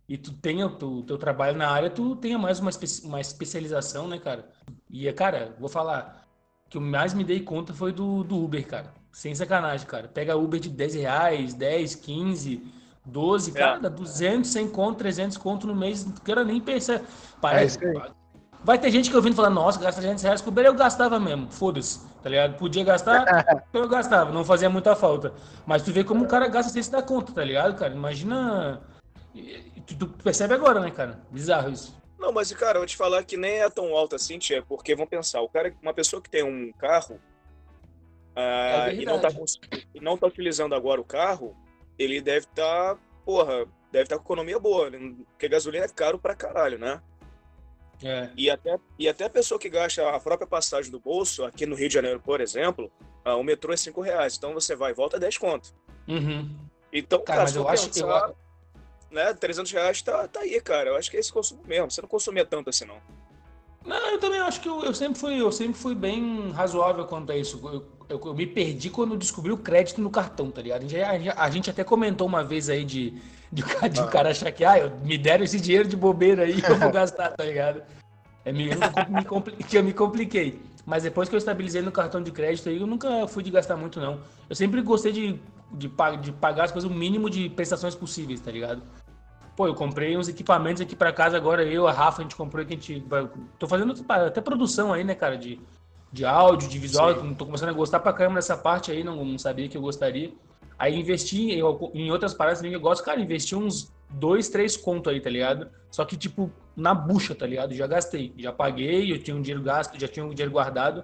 [0.08, 3.20] e tu tenha o teu, teu, trabalho na área, tu tenha mais uma, espe uma
[3.20, 4.48] especialização, né, cara?
[4.90, 6.28] E, cara, vou falar,
[6.70, 8.94] que eu mais me dei conta foi do, do Uber, cara.
[9.12, 10.08] Sem sacanagem, cara.
[10.08, 12.64] Pega Uber de 10 reais, 10, 15,
[13.06, 13.54] 12, é.
[13.54, 16.06] cara, 200, 100 conto, 300 conto no mês.
[16.06, 17.02] Não quero nem pensar.
[17.42, 17.84] Parece.
[17.84, 18.19] É
[18.64, 20.66] Vai ter gente que ouvindo falar, nossa, gasta 300 reais com Uber.
[20.66, 22.58] Eu gastava mesmo, foda-se, tá ligado?
[22.58, 23.26] Podia gastar,
[23.74, 25.34] eu gastava, não fazia muita falta.
[25.66, 27.94] Mas tu vê como o cara gasta sem se dar conta, tá ligado, cara?
[27.94, 28.82] Imagina.
[29.88, 31.20] Tu, tu percebe agora, né, cara?
[31.32, 31.98] Bizarro isso.
[32.20, 34.94] Não, mas, cara, eu vou te falar que nem é tão alto assim, tia, porque
[34.94, 37.16] vamos pensar, o cara, uma pessoa que tem um carro
[38.36, 39.30] uh, é e, não tá,
[39.96, 41.56] e não tá utilizando agora o carro,
[41.98, 45.16] ele deve estar, tá, porra, deve estar tá com economia boa, né?
[45.32, 47.02] porque gasolina é caro pra caralho, né?
[48.04, 48.30] É.
[48.38, 51.76] E, até, e até a pessoa que gasta a própria passagem do bolso, aqui no
[51.76, 52.92] Rio de Janeiro, por exemplo,
[53.26, 55.74] uh, o metrô é 5 reais, então você vai e volta é 10 conto.
[56.08, 56.50] Uhum.
[56.92, 58.08] Então, cara, cara eu acho que eu
[59.12, 60.90] né, 300 reais tá, tá aí, cara.
[60.90, 61.90] Eu acho que é esse consumo mesmo.
[61.90, 62.98] Você não consumia tanto assim, não.
[63.86, 67.32] Não, eu também acho que eu, eu, sempre, fui, eu sempre fui bem razoável quanto
[67.32, 67.60] a isso.
[67.64, 70.84] Eu, eu, eu me perdi quando descobri o crédito no cartão, tá ligado?
[70.84, 73.20] A gente, a, a gente até comentou uma vez aí de,
[73.52, 74.04] de, de ah.
[74.04, 76.92] o cara achar que, ah, eu, me deram esse dinheiro de bobeira aí eu vou
[76.94, 77.82] gastar, tá ligado?
[78.46, 78.72] É meio
[79.10, 80.62] me, que eu me compliquei.
[80.86, 83.76] Mas depois que eu estabilizei no cartão de crédito aí, eu nunca fui de gastar
[83.76, 84.22] muito, não.
[84.50, 85.40] Eu sempre gostei de,
[85.72, 88.82] de, de pagar as coisas o mínimo de prestações possíveis, tá ligado?
[89.56, 92.64] Pô, eu comprei uns equipamentos aqui para casa agora, eu, a Rafa, a gente comprou
[92.64, 93.06] aqui, a gente.
[93.60, 95.60] Tô fazendo até produção aí, né, cara, de,
[96.12, 97.14] de áudio, de visual.
[97.20, 97.34] Sim.
[97.34, 100.32] Tô começando a gostar pra caramba dessa parte aí, não, não sabia que eu gostaria.
[100.80, 101.62] Aí investi em,
[101.94, 105.70] em outras paradas eu gosto, cara, investi uns dois, três contos aí, tá ligado?
[105.92, 107.74] Só que, tipo, na bucha, tá ligado?
[107.74, 111.04] Já gastei, já paguei, eu tinha um dinheiro gasto, já tinha um dinheiro guardado.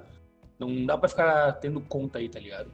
[0.57, 2.71] Não dá pra ficar tendo conta aí, tá ligado?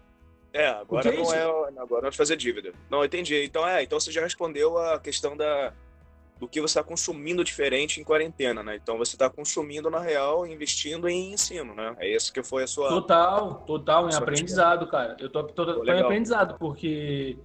[0.53, 1.43] É, agora é não é.
[1.79, 2.71] Agora não é fazer dívida.
[2.89, 3.43] Não, entendi.
[3.43, 5.73] Então é, então você já respondeu a questão da,
[6.41, 8.75] do que você está consumindo diferente em quarentena, né?
[8.75, 11.95] Então você está consumindo, na real, investindo em ensino, né?
[11.99, 12.89] É isso que foi a sua.
[12.89, 15.15] Total, total, em aprendizado, cara.
[15.19, 17.37] Eu tô, tô, tô em aprendizado, porque.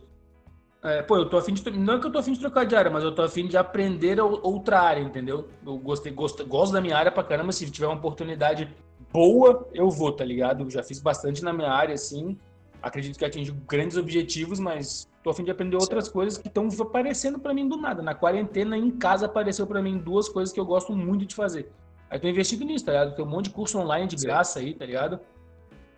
[0.83, 1.71] É, pô, eu tô afim de.
[1.73, 3.59] Não é que eu tô afim de trocar de área, mas eu tô afim de
[3.59, 5.47] aprender outra área, entendeu?
[5.65, 7.53] Eu gostei, gosto, gosto da minha área pra caramba.
[7.53, 8.75] Se tiver uma oportunidade
[9.13, 10.65] boa, eu vou, tá ligado?
[10.65, 12.39] Eu já fiz bastante na minha área, assim
[12.87, 16.69] acredito que atingiu grandes objetivos, mas tô a fim de aprender outras coisas que estão
[16.81, 18.01] aparecendo para mim do nada.
[18.01, 21.71] Na quarentena, em casa, apareceu para mim duas coisas que eu gosto muito de fazer.
[22.09, 23.17] Aí tô investindo nisso, tá ligado?
[23.17, 25.19] Tem um monte de curso online de graça aí, tá ligado?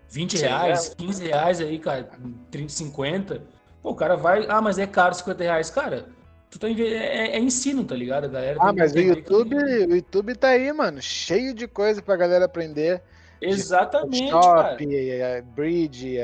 [0.09, 0.95] 20 Sim, reais, é.
[0.95, 2.09] 15 reais aí, cara,
[2.51, 3.43] 30, 50.
[3.83, 5.69] Pô, o cara vai, ah, mas é caro 50 reais.
[5.69, 6.09] Cara,
[6.49, 8.31] tu tá é, é, é ensino, tá ligado?
[8.31, 12.47] Galera ah, mas o YouTube, o YouTube tá aí, mano, cheio de coisa pra galera
[12.47, 13.03] aprender.
[13.41, 15.43] Exatamente, Photoshop, cara.
[15.55, 16.17] Bridge,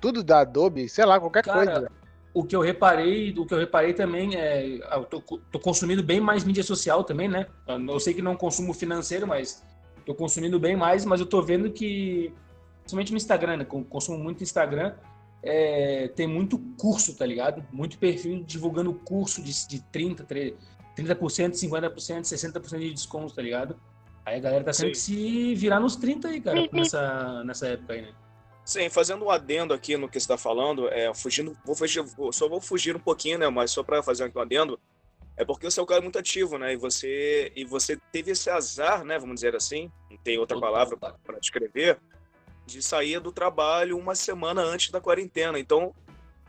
[0.00, 1.92] tudo da Adobe, sei lá, qualquer cara, coisa.
[2.34, 6.20] O que eu reparei, o que eu reparei também é, eu tô, tô, consumindo bem
[6.20, 7.46] mais mídia social também, né?
[7.66, 9.64] Eu sei que não consumo financeiro, mas
[10.04, 12.32] tô consumindo bem mais, mas eu tô vendo que,
[12.80, 13.64] principalmente no Instagram, né?
[13.64, 14.94] Consumo muito Instagram,
[15.42, 17.64] é, tem muito curso, tá ligado?
[17.72, 20.64] Muito perfil divulgando curso de, de 30, 30%,
[20.96, 23.76] 50%, 60% de desconto, tá ligado?
[24.28, 24.90] Aí a galera tá Sim.
[24.90, 28.12] que se virar nos 30 aí, cara, nessa, nessa época aí, né?
[28.62, 32.46] Sim, fazendo um adendo aqui no que você está falando, é, fugindo, vou fugir, só
[32.46, 33.48] vou fugir um pouquinho, né?
[33.48, 34.78] Mas só para fazer um adendo,
[35.34, 36.74] é porque você é um cara muito ativo, né?
[36.74, 39.18] E você, e você teve esse azar, né?
[39.18, 41.98] Vamos dizer assim, não tem outra palavra para descrever,
[42.66, 45.58] de sair do trabalho uma semana antes da quarentena.
[45.58, 45.94] Então,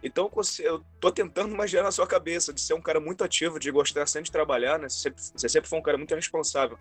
[0.04, 3.72] então eu tô tentando imaginar na sua cabeça de ser um cara muito ativo, de
[3.72, 4.90] gostar sempre de trabalhar, né?
[4.90, 6.78] Você sempre, você sempre foi um cara muito responsável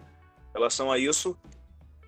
[0.58, 1.36] relação a isso.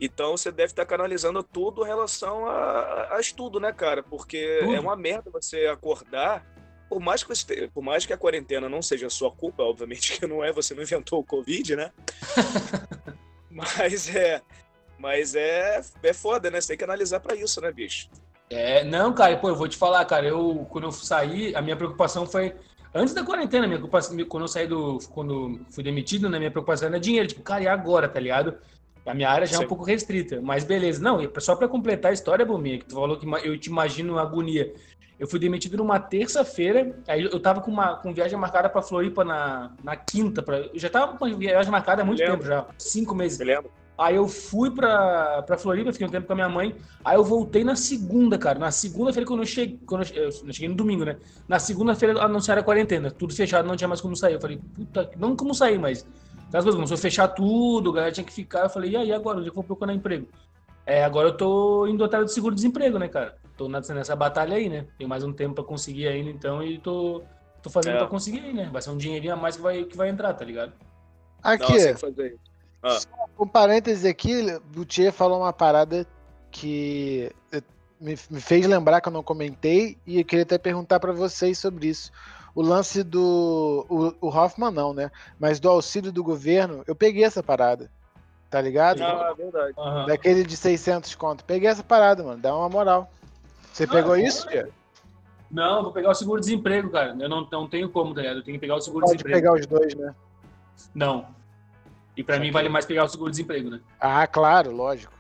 [0.01, 4.03] Então você deve estar canalizando tudo em relação a, a estudo, né, cara?
[4.03, 4.75] Porque tudo.
[4.75, 6.47] é uma merda você acordar.
[6.89, 10.27] Por mais, que você, por mais que a quarentena não seja sua culpa, obviamente que
[10.27, 11.93] não é, você não inventou o Covid, né?
[13.49, 14.43] mas é.
[14.99, 16.61] Mas é, é foda, né?
[16.61, 18.11] Você tem que analisar para isso, né, bicho?
[18.51, 21.77] É, não, cara, pô, eu vou te falar, cara, eu quando eu saí, a minha
[21.77, 22.55] preocupação foi
[22.93, 24.99] Antes da quarentena, minha preocupação, quando eu saí do.
[25.11, 27.29] Quando fui demitido, né, minha preocupação era dinheiro.
[27.29, 28.55] Tipo, cara, e agora, tá ligado?
[29.07, 29.63] A minha área já Sim.
[29.63, 30.41] é um pouco restrita.
[30.43, 31.03] Mas beleza.
[31.03, 34.23] Não, só para completar a história, Bominha, que tu falou que eu te imagino uma
[34.23, 34.75] agonia.
[35.19, 39.23] Eu fui demitido numa terça-feira, aí eu tava com uma com viagem marcada para Floripa
[39.23, 40.43] na, na quinta.
[40.43, 43.39] Pra, eu já tava com viagem marcada há muito tempo já, cinco meses.
[43.39, 43.71] Eu lembro.
[44.01, 46.75] Aí eu fui pra, pra Floripa, fiquei um tempo com a minha mãe.
[47.05, 48.59] Aí eu voltei na segunda, cara.
[48.59, 49.79] Na segunda-feira, quando eu cheguei.
[49.85, 51.19] Quando eu, eu cheguei no domingo, né?
[51.47, 53.11] Na segunda-feira anunciaram a quarentena.
[53.11, 54.33] Tudo fechado, não tinha mais como sair.
[54.33, 56.07] Eu falei, puta, não como sair, mas.
[56.47, 58.61] As coisas começou a fechar tudo, a galera tinha que ficar.
[58.61, 59.39] Eu falei, e aí agora?
[59.39, 60.27] Onde eu vou procurar emprego?
[60.87, 63.37] É, agora eu tô indo atrás do seguro-desemprego, né, cara?
[63.55, 64.87] Tô nessa batalha aí, né?
[64.97, 67.23] Tem mais um tempo pra conseguir ainda, então, e tô,
[67.63, 67.99] tô fazendo é.
[67.99, 68.71] pra conseguir aí, né?
[68.73, 70.73] Vai ser um dinheirinho a mais que vai, que vai entrar, tá ligado?
[71.43, 71.71] Aqui.
[71.71, 72.17] Nossa,
[72.83, 72.99] ah.
[73.39, 74.43] Um parênteses aqui,
[74.77, 76.07] o Tia falou uma parada
[76.51, 77.33] que
[78.01, 81.59] me, me, fez lembrar que eu não comentei e eu queria até perguntar para vocês
[81.59, 82.11] sobre isso.
[82.55, 83.87] O lance do.
[83.89, 85.11] O, o, Hoffman não, né?
[85.39, 87.91] Mas do auxílio do governo, eu peguei essa parada.
[88.51, 89.03] Tá ligado?
[89.03, 89.75] Ah, é verdade.
[89.79, 90.07] Uhum.
[90.07, 91.45] Daquele de 600 conto.
[91.45, 92.43] Peguei essa parada, mano.
[92.43, 93.09] Dá uma moral.
[93.73, 94.69] Você pegou isso, Tia?
[95.49, 97.17] Não, vou pegar o seguro-desemprego, cara.
[97.19, 98.39] Eu não, não tenho como, tá ligado?
[98.39, 99.49] Eu tenho que pegar o seguro-desemprego.
[99.49, 100.15] Pode pegar os dois, né?
[100.93, 101.27] Não.
[102.21, 103.81] E para mim vale mais pegar o seguro-desemprego, né?
[103.99, 105.11] Ah, claro, lógico.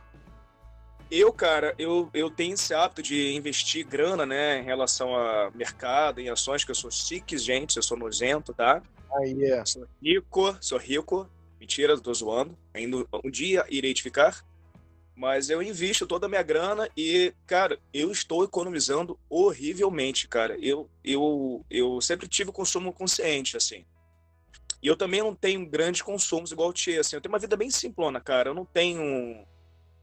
[1.10, 6.20] Eu, cara, eu, eu tenho esse hábito de investir grana, né, em relação a mercado,
[6.20, 8.82] em ações, que eu sou chique, gente, eu sou nojento, tá?
[9.14, 9.64] Aí é.
[9.64, 11.26] Sou rico, sou rico.
[11.58, 12.54] Mentira, tô zoando.
[12.74, 14.44] Ainda um dia irei te ficar.
[15.16, 20.54] Mas eu invisto toda a minha grana e, cara, eu estou economizando horrivelmente, cara.
[20.60, 23.86] Eu, eu, eu sempre tive consumo consciente, assim.
[24.82, 27.16] E eu também não tenho grandes consumos igual o Tia, assim.
[27.16, 28.50] Eu tenho uma vida bem simplona, cara.
[28.50, 29.46] Eu não tenho...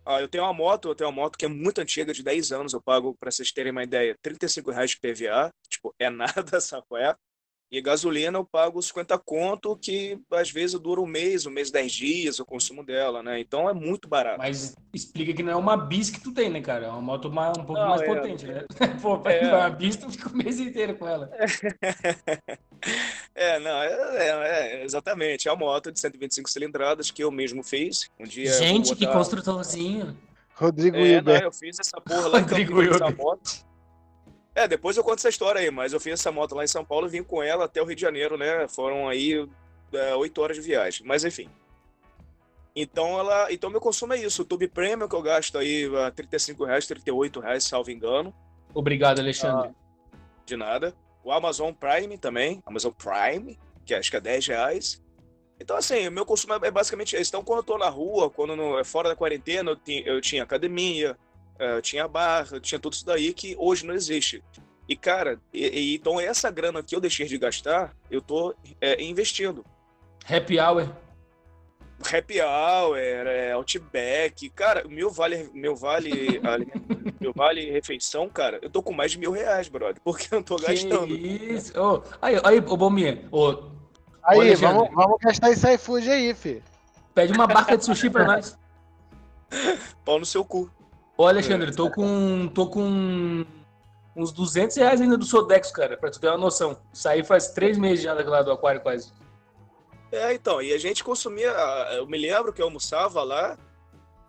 [0.06, 2.52] Ah, eu tenho uma moto, eu tenho uma moto que é muito antiga, de 10
[2.52, 2.74] anos.
[2.74, 5.52] Eu pago, para vocês terem uma ideia, 35 reais de PVA.
[5.68, 7.16] Tipo, é nada, sabe qual é?
[7.70, 11.92] E gasolina eu pago 50 conto, que às vezes dura um mês, um mês, 10
[11.92, 13.42] dias o consumo dela, né?
[13.42, 14.38] Então é muito barato.
[14.38, 16.86] Mas explica que não é uma bis que tu tem, né, cara?
[16.86, 18.66] É uma moto mais, um pouco não, mais é, potente, né?
[19.02, 19.54] Pô, é...
[19.54, 21.30] uma bis tu fica o mês inteiro com ela.
[23.36, 25.50] é, não, é, é, é, exatamente.
[25.50, 28.10] É uma moto de 125 cilindradas que eu mesmo fiz.
[28.18, 28.96] Um dia Gente, botar...
[28.96, 30.18] que construtorzinho.
[30.56, 33.67] Rodrigo é, não, eu fiz essa porra lá Rodrigo em essa moto.
[34.58, 36.84] É, depois eu conto essa história aí, mas eu fiz essa moto lá em São
[36.84, 38.68] Paulo e vim com ela até o Rio de Janeiro, né?
[38.68, 39.48] Foram aí
[39.94, 41.48] é, oito é, horas de viagem, mas enfim.
[42.76, 44.42] Então, ela, então meu consumo é isso.
[44.42, 48.34] O Tube Premium que eu gasto aí 35 reais, 38 reais, salvo engano.
[48.74, 49.70] Obrigado, Alexandre.
[49.70, 50.92] Ah, de nada.
[51.24, 55.04] O Amazon Prime também, Amazon Prime, que acho que é 10 reais.
[55.60, 57.30] Então, assim, o meu consumo é basicamente esse.
[57.30, 60.20] Então, quando eu tô na rua, quando no, é fora da quarentena, eu tinha, eu
[60.20, 61.16] tinha academia,
[61.60, 64.44] uh, tinha barra, tinha tudo isso daí que hoje não existe.
[64.88, 69.04] E, cara, e, e, então essa grana que eu deixei de gastar, eu tô é,
[69.04, 69.66] investindo.
[70.30, 70.90] Happy Hour.
[72.00, 76.40] Happy Hour, é, Outback, cara, meu vale, meu vale,
[77.20, 80.56] meu vale refeição, cara, eu tô com mais de mil reais, brother, porque eu tô
[80.58, 81.08] gastando.
[81.08, 81.74] Que isso?
[81.76, 83.72] Oh, aí, aí, ô Bominha, oh,
[84.24, 86.64] aí, vamos, vamos gastar esse iFood aí, fi.
[87.14, 88.58] Pede uma barca de sushi pra nós.
[90.06, 90.70] Pau no seu cu.
[91.18, 93.44] Ô, Alexandre, tô com, tô com
[94.16, 96.78] uns 200 reais ainda do Sodex, cara, pra tu ter uma noção.
[96.94, 99.12] Saí faz três meses já lá do aquário quase.
[100.12, 101.50] É, então, e a gente consumia,
[101.94, 103.58] eu me lembro que eu almoçava lá,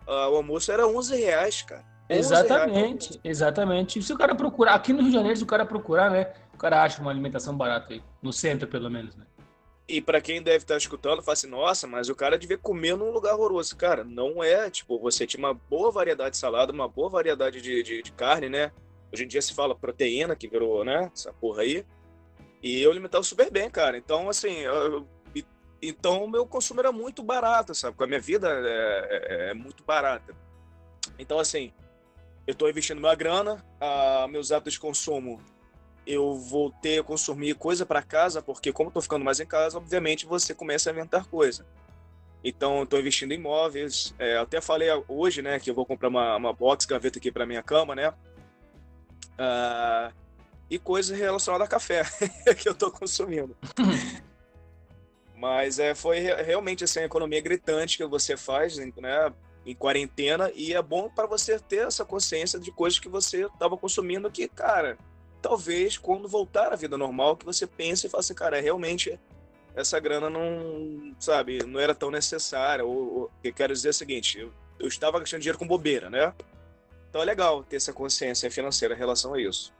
[0.07, 1.85] o almoço era 11 reais, cara.
[2.09, 3.19] 11 Exatamente, reais.
[3.23, 4.01] exatamente.
[4.01, 6.57] Se o cara procurar, aqui no Rio de Janeiro, se o cara procurar, né, o
[6.57, 9.25] cara acha uma alimentação barata aí, no centro pelo menos, né.
[9.89, 13.09] E para quem deve estar escutando, fala assim, nossa, mas o cara devia comer num
[13.09, 13.75] lugar horroroso.
[13.75, 14.69] Cara, não é.
[14.69, 18.47] Tipo, você tinha uma boa variedade de salada, uma boa variedade de, de, de carne,
[18.49, 18.71] né?
[19.11, 21.09] Hoje em dia se fala proteína, que virou, né?
[21.11, 21.83] Essa porra aí.
[22.61, 23.97] E eu alimentava super bem, cara.
[23.97, 25.07] Então, assim, eu,
[25.81, 27.93] então o meu consumo era muito barato, sabe?
[27.93, 30.35] Porque a minha vida é, é, é muito barata.
[31.17, 31.73] Então, assim,
[32.45, 35.41] eu estou investindo minha grana, a, meus hábitos de consumo
[36.09, 40.25] eu voltei a consumir coisa para casa, porque como estou ficando mais em casa, obviamente
[40.25, 41.63] você começa a inventar coisa.
[42.43, 44.15] Então, estou investindo em imóveis.
[44.17, 47.45] É, até falei hoje, né, que eu vou comprar uma, uma box gaveta aqui para
[47.45, 48.09] minha cama, né?
[49.37, 50.11] Uh,
[50.67, 52.03] e coisas relacionadas a café
[52.57, 53.55] que eu estou consumindo.
[55.37, 59.31] Mas é, foi realmente assim, a economia gritante que você faz, né?
[59.63, 63.77] Em quarentena, e é bom para você ter essa consciência de coisas que você estava
[63.77, 64.97] consumindo que, cara,
[65.41, 69.19] talvez quando voltar à vida normal que você pense e faça, assim, cara, realmente
[69.75, 72.83] essa grana não, sabe, não era tão necessária.
[72.85, 76.33] Ou, ou eu quero dizer o seguinte, eu, eu estava gastando dinheiro com bobeira, né?
[77.09, 79.73] Então é legal ter essa consciência financeira em relação a isso.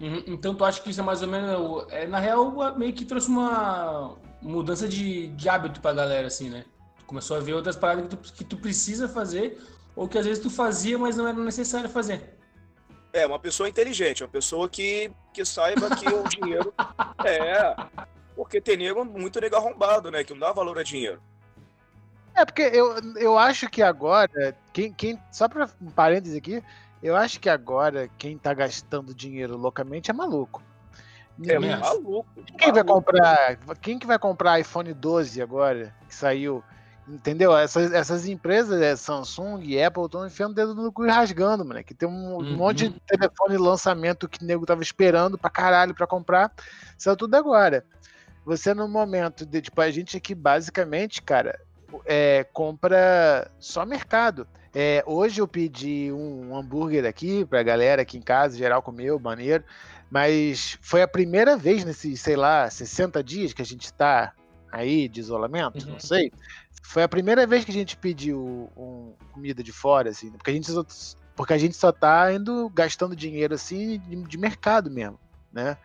[0.00, 0.22] Uhum.
[0.26, 3.28] Então tu acha que isso é mais ou menos, é, na real, meio que trouxe
[3.28, 6.64] uma mudança de, de hábito pra galera, assim, né?
[6.98, 9.58] Tu começou a ver outras paradas que tu, que tu precisa fazer
[9.96, 12.36] ou que às vezes tu fazia, mas não era necessário fazer.
[13.14, 16.74] É, uma pessoa inteligente, uma pessoa que, que saiba que o dinheiro.
[17.24, 17.74] É.
[18.36, 20.22] Porque tem nego, muito nego arrombado, né?
[20.24, 21.22] Que não dá valor a dinheiro.
[22.34, 26.62] É, porque eu, eu acho que agora, quem, quem, só para um parênteses aqui,
[27.02, 30.60] eu acho que agora quem tá gastando dinheiro loucamente é maluco.
[31.38, 32.26] É Ninguém, é maluco.
[32.58, 32.74] Quem maluco.
[32.74, 36.62] vai comprar, quem que vai comprar iPhone 12 agora, que saiu
[37.06, 37.56] Entendeu?
[37.56, 41.64] Essas, essas empresas, é, Samsung e Apple, estão enfiando o dedo no cu e rasgando,
[41.64, 41.84] mano.
[41.84, 42.56] Que tem um uhum.
[42.56, 46.50] monte de telefone lançamento que o nego tava esperando pra caralho pra comprar.
[46.96, 47.84] Saiu tudo agora.
[48.46, 51.60] Você, no momento de, tipo, a gente aqui, basicamente, cara,
[52.06, 54.46] é, compra só mercado.
[54.74, 59.62] É, hoje eu pedi um hambúrguer aqui pra galera aqui em casa, geral comeu, maneiro.
[60.10, 64.32] Mas foi a primeira vez nesses, sei lá, 60 dias que a gente tá
[64.74, 65.92] aí de isolamento, uhum.
[65.92, 66.32] não sei.
[66.82, 70.54] Foi a primeira vez que a gente pediu um, comida de fora, assim, porque a
[70.54, 70.84] gente só,
[71.36, 75.18] porque a gente só tá indo gastando dinheiro assim de, de mercado mesmo,
[75.52, 75.78] né?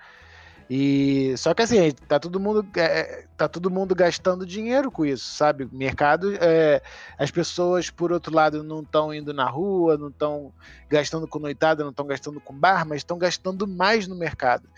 [0.69, 5.25] E só que assim, tá todo mundo é, tá todo mundo gastando dinheiro com isso,
[5.25, 5.67] sabe?
[5.71, 6.82] Mercado, é,
[7.17, 10.54] as pessoas por outro lado não estão indo na rua, não estão
[10.88, 14.69] gastando com noitada, não estão gastando com bar, mas estão gastando mais no mercado.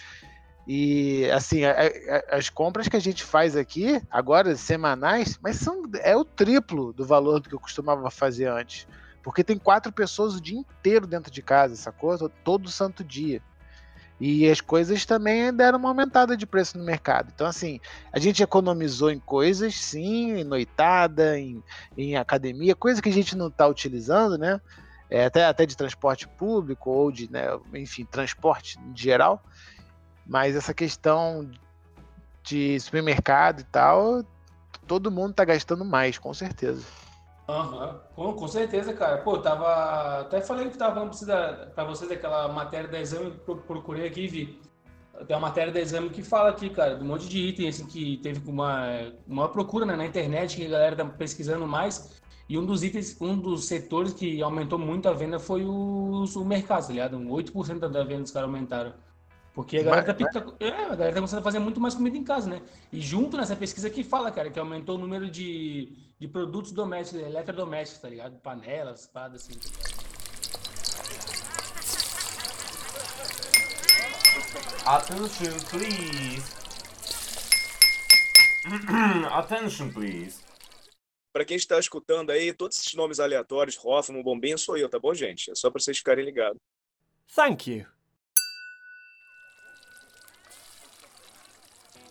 [0.67, 5.83] E assim, a, a, as compras que a gente faz aqui, agora semanais, mas são
[6.01, 8.87] é o triplo do valor do que eu costumava fazer antes.
[9.23, 12.17] Porque tem quatro pessoas o dia inteiro dentro de casa, sacou?
[12.43, 13.41] Todo santo dia.
[14.19, 17.31] E as coisas também deram uma aumentada de preço no mercado.
[17.33, 17.79] Então, assim,
[18.13, 21.63] a gente economizou em coisas, sim, em noitada, em,
[21.97, 24.61] em academia, coisa que a gente não está utilizando, né?
[25.09, 29.43] É, até, até de transporte público ou de, né, enfim, transporte em geral.
[30.31, 31.51] Mas essa questão
[32.41, 34.23] de supermercado e tal,
[34.87, 36.85] todo mundo tá gastando mais, com certeza.
[37.49, 38.31] Aham, uhum.
[38.31, 39.17] com certeza, cara.
[39.17, 40.21] Pô, tava.
[40.21, 43.31] Até falei que tava falando pra vocês daquela matéria da exame,
[43.67, 44.61] procurei aqui e vi.
[45.27, 47.85] Tem uma matéria da exame que fala aqui, cara, de um monte de item assim,
[47.85, 52.21] que teve uma, uma procura né, na internet, que a galera tá pesquisando mais.
[52.47, 56.45] E um dos itens, um dos setores que aumentou muito a venda foi o, o
[56.45, 57.17] mercado, tá ligado?
[57.17, 58.93] Um 8% da venda os caras aumentaram.
[59.53, 62.15] Porque a galera, tá, tá, é, a galera tá começando a fazer muito mais comida
[62.15, 62.61] em casa, né?
[62.91, 67.21] E junto nessa pesquisa que fala, cara, que aumentou o número de, de produtos domésticos,
[67.21, 68.37] eletrodomésticos, tá ligado?
[68.39, 69.59] Panelas, espadas, assim.
[74.85, 76.43] Attention, please.
[79.31, 80.39] Attention, please.
[81.33, 85.13] Para quem está escutando aí, todos esses nomes aleatórios, Hoffman, Bombinho, sou eu, tá bom,
[85.13, 85.51] gente?
[85.51, 86.59] É só para vocês ficarem ligados.
[87.35, 87.85] Thank you.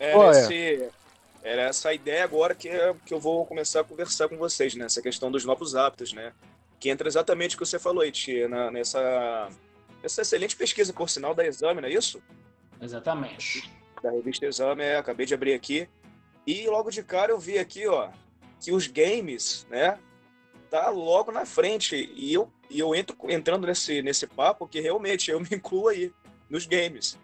[0.00, 0.88] Era, esse,
[1.42, 2.70] era essa ideia agora que,
[3.04, 4.86] que eu vou começar a conversar com vocês, né?
[4.86, 6.32] Essa questão dos novos hábitos, né?
[6.78, 9.50] Que entra exatamente o que você falou aí, Tia, na, nessa,
[10.02, 12.22] essa excelente pesquisa, por sinal, da Exame, não é isso?
[12.80, 13.70] Exatamente.
[14.02, 15.86] Da revista Exame, é, acabei de abrir aqui.
[16.46, 18.08] E logo de cara eu vi aqui, ó,
[18.58, 19.98] que os games, né,
[20.70, 22.10] tá logo na frente.
[22.16, 26.10] E eu, e eu entro entrando nesse, nesse papo que realmente eu me incluo aí,
[26.48, 27.18] nos games.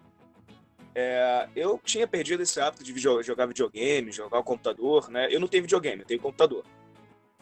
[0.98, 5.28] É, eu tinha perdido esse hábito de video, jogar videogame, jogar o computador, né?
[5.30, 6.64] Eu não tenho videogame, eu tenho computador.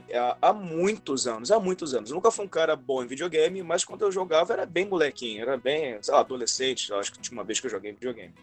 [0.09, 2.11] É, há muitos anos, há muitos anos.
[2.11, 5.41] Eu nunca fui um cara bom em videogame, mas quando eu jogava era bem molequinho,
[5.41, 6.93] era bem, sei lá, adolescente.
[6.93, 8.35] Acho que tinha uma vez que eu joguei videogame.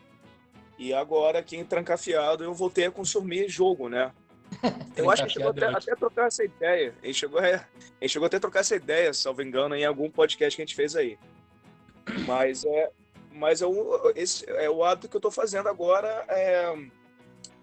[0.80, 4.14] E agora, aqui em Trancafiado, eu voltei a consumir jogo, né?
[4.96, 6.94] Eu acho que chegou até, até a trocar essa ideia.
[7.02, 10.56] A gente, chegou a, chegou até a trocar essa ideia, salvo engano, em algum podcast
[10.56, 11.18] que a gente fez aí.
[12.28, 12.92] Mas é,
[13.32, 16.90] mas é o, esse é o hábito que eu estou fazendo agora é,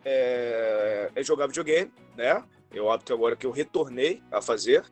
[0.04, 2.42] é, é, jogar videogame, né?
[2.72, 4.84] É o hábito agora que eu retornei a fazer.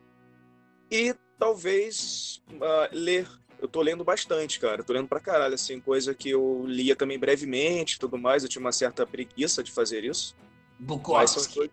[0.89, 3.27] E talvez uh, ler.
[3.59, 4.81] Eu tô lendo bastante, cara.
[4.81, 8.43] Eu tô lendo pra caralho, assim, coisa que eu lia também brevemente tudo mais.
[8.43, 10.35] Eu tinha uma certa preguiça de fazer isso.
[10.79, 11.71] Bukowski.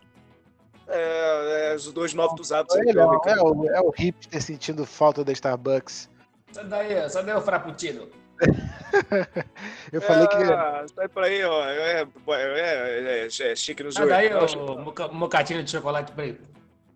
[0.86, 2.76] É, é, os dois novos hábitos.
[2.76, 6.08] É, é, o, é o hipster sentindo falta da Starbucks.
[6.52, 8.08] Sai daí, sai daí o frappuccino.
[9.92, 10.36] eu falei que.
[10.36, 11.64] Ah, sai pra aí, ó.
[11.66, 14.10] É, é, é, é chique nos olhos.
[14.10, 16.48] Sai daí, mocatino de chocolate preto.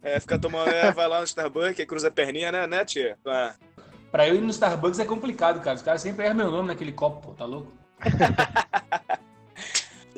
[0.03, 0.71] É, fica tomando.
[0.71, 3.17] É, vai lá no Starbucks, cruza a perninha, né, né, tia?
[3.27, 3.55] Ah.
[4.11, 5.77] Pra eu ir no Starbucks é complicado, cara.
[5.77, 7.73] Os caras sempre erram meu nome naquele copo, pô, tá louco?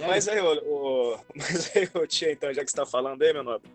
[0.07, 3.35] Mas aí, o, o, mas aí, o tia, então, já que você tá falando aí,
[3.35, 3.69] meu nobre,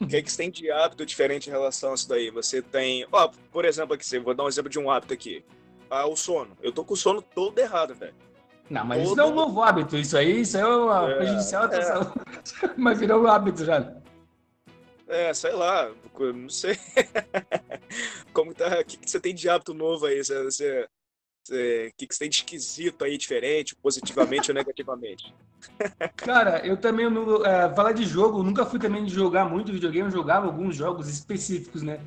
[0.00, 2.30] o que, é que você tem de hábito diferente em relação a isso daí?
[2.30, 3.06] Você tem.
[3.10, 5.44] Ó, por exemplo, aqui, vou dar um exemplo de um hábito aqui.
[5.92, 6.56] Ah, o sono.
[6.62, 8.14] Eu tô com o sono todo errado, velho.
[8.70, 9.06] Não, mas todo...
[9.08, 9.94] isso não é um novo hábito.
[9.98, 11.80] Isso aí, isso é uma é, prejudicial é.
[12.78, 13.94] Mas virou um hábito já.
[15.06, 16.78] É, sei lá, não sei.
[18.32, 18.80] Como tá.
[18.80, 20.24] O que, que você tem de hábito novo aí?
[20.24, 20.88] Você, você,
[21.90, 25.34] o que, que você tem de esquisito aí, diferente, positivamente ou negativamente?
[26.16, 30.08] Cara, eu também, não, é, falar de jogo, nunca fui também de jogar muito videogame,
[30.08, 32.00] eu jogava alguns jogos específicos, né?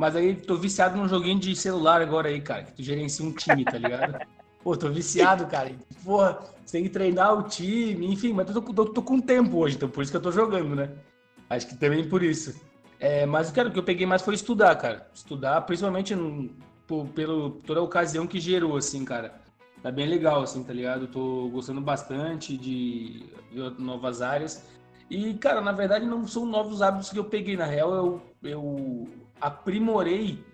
[0.00, 3.30] Mas aí tô viciado num joguinho de celular agora aí, cara, que tu gerencia um
[3.30, 4.18] time, tá ligado?
[4.64, 5.72] Pô, tô viciado, cara.
[6.02, 9.58] Porra, você tem que treinar o time, enfim, mas eu tô, tô, tô, com tempo
[9.58, 10.88] hoje, então por isso que eu tô jogando, né?
[11.50, 12.58] Acho que também por isso.
[12.98, 15.06] É, mas cara, o que eu peguei mais foi estudar, cara.
[15.12, 16.48] Estudar, principalmente no,
[16.86, 19.34] por, pelo, toda a ocasião que gerou, assim, cara.
[19.82, 21.08] Tá bem legal, assim, tá ligado?
[21.08, 24.64] tô gostando bastante de ver novas áreas.
[25.10, 29.08] E, cara, na verdade não são novos hábitos que eu peguei, na real, eu, eu
[29.40, 30.44] aprimorei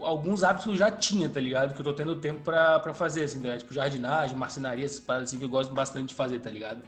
[0.00, 1.74] alguns hábitos que eu já tinha, tá ligado?
[1.74, 5.28] Que eu tô tendo tempo pra, pra fazer, assim, tá Tipo, jardinagem, marcenaria, essas paradas
[5.28, 6.82] assim que eu gosto bastante de fazer, tá ligado?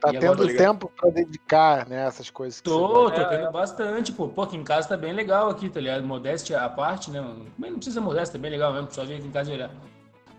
[0.00, 2.60] Tá e tendo agora, tempo pra dedicar, né, essas coisas.
[2.60, 4.28] tô, tô tendo bastante, pô.
[4.28, 6.06] Pô, aqui em casa tá bem legal aqui, tá ligado?
[6.06, 7.20] Modéstia à parte, né?
[7.58, 9.70] Mas não precisa modéstia, tá bem legal mesmo, só vir aqui em casa e olhar.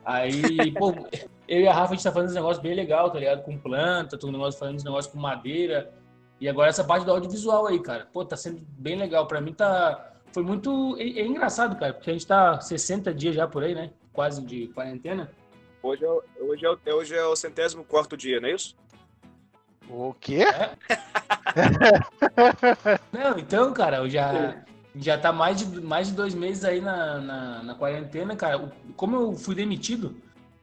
[0.04, 0.94] Aí, pô,
[1.48, 3.44] eu e a Rafa, a gente tá fazendo esse negócio bem legal, tá ligado?
[3.44, 5.94] Com planta, todo negócio, fazendo esse negócio com madeira.
[6.40, 8.08] E agora essa parte do audiovisual aí, cara.
[8.12, 9.28] Pô, tá sendo bem legal.
[9.28, 10.96] Pra mim tá foi muito.
[10.98, 13.92] É, é, engraçado, cara, porque a gente tá 60 dias já por aí, né?
[14.14, 15.32] Quase de quarentena.
[15.84, 16.10] Hoje é,
[16.44, 18.76] hoje é, hoje é o centésimo quarto dia, não é isso?
[19.90, 20.44] O quê?
[20.44, 20.76] É.
[23.12, 24.64] não, então, cara, eu já,
[24.96, 28.72] já tá mais de, mais de dois meses aí na, na, na quarentena, cara.
[28.96, 30.16] Como eu fui demitido,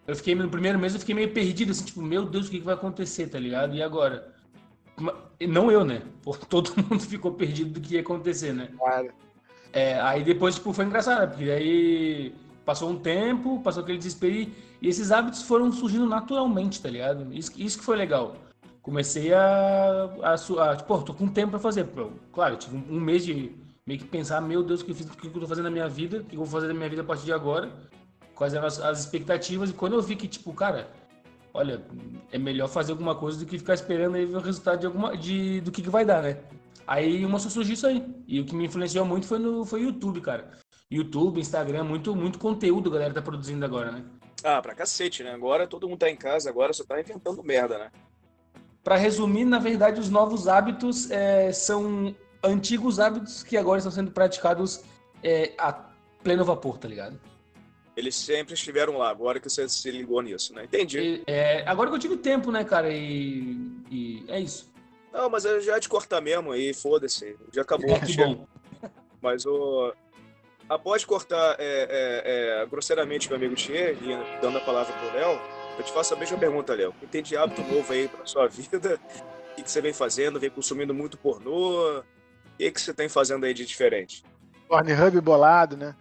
[0.07, 2.59] eu fiquei no primeiro mês eu fiquei meio perdido, assim, tipo, meu Deus, o que,
[2.59, 3.75] que vai acontecer, tá ligado?
[3.75, 4.35] E agora?
[5.41, 6.03] Não eu, né?
[6.49, 8.71] Todo mundo ficou perdido do que ia acontecer, né?
[8.79, 9.13] Claro.
[9.73, 14.53] É, aí depois, tipo, foi engraçado, porque aí passou um tempo, passou aquele desespero e,
[14.83, 17.33] esses hábitos foram surgindo naturalmente, tá ligado?
[17.33, 18.37] Isso, isso que foi legal.
[18.83, 21.89] Comecei a, a, a tipo, tô com tempo pra fazer.
[22.33, 23.53] Claro, eu tive um, um, mês de
[23.87, 25.71] meio que pensar, meu Deus, o que eu, fiz, o que eu tô fazendo na
[25.71, 27.71] minha vida, o que eu vou fazer na minha vida a partir de agora,
[28.35, 30.89] quais eram as, as expectativas, e quando eu vi que, tipo, cara,
[31.53, 31.83] olha,
[32.31, 35.17] é melhor fazer alguma coisa do que ficar esperando aí ver o resultado de alguma,
[35.17, 36.39] de, do que, que vai dar, né?
[36.87, 38.05] Aí começou a surgir isso aí.
[38.27, 40.51] E o que me influenciou muito foi no foi YouTube, cara.
[40.91, 44.05] YouTube, Instagram, muito, muito conteúdo a galera tá produzindo agora, né?
[44.43, 45.33] Ah, pra cacete, né?
[45.33, 47.91] Agora todo mundo tá em casa, agora só tá inventando merda, né?
[48.83, 54.11] Para resumir, na verdade, os novos hábitos é, são antigos hábitos que agora estão sendo
[54.11, 54.83] praticados
[55.23, 55.73] é, a
[56.23, 57.21] pleno vapor, tá ligado?
[57.97, 60.65] Eles sempre estiveram lá, agora que você se ligou nisso, né?
[60.65, 60.99] Entendi.
[60.99, 62.89] E, é, agora que eu tive tempo, né, cara?
[62.93, 63.59] E,
[63.91, 64.71] e é isso.
[65.19, 67.37] Não, mas eu já ia te cortar mesmo aí, foda-se.
[67.53, 67.91] Já acabou.
[67.91, 68.47] É, que bom.
[69.21, 69.93] Mas o.
[70.69, 75.41] Após cortar é, é, é, grosseiramente meu amigo Thier, e dando a palavra pro Léo,
[75.77, 76.91] eu te faço a mesma pergunta, Léo.
[76.91, 79.01] O que tem de hábito novo aí pra sua vida?
[79.51, 80.39] O que, você vem fazendo?
[80.39, 81.99] Vem consumindo muito pornô?
[81.99, 82.05] O
[82.57, 84.23] que, que você tem fazendo aí de diferente?
[84.69, 85.97] Pornhub bolado, né?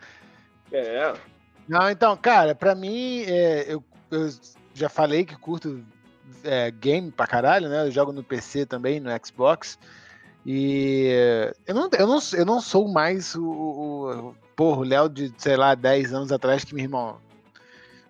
[0.71, 1.13] É.
[1.67, 4.29] Não, então, cara, pra mim, é, eu, eu
[4.75, 5.83] já falei que curto
[6.43, 7.85] é, game pra caralho, né?
[7.85, 9.77] Eu jogo no PC também, no Xbox.
[10.45, 15.33] E eu não, eu não, eu não sou mais o, o, porra, o Léo de,
[15.37, 17.19] sei lá, 10 anos atrás que meu irmão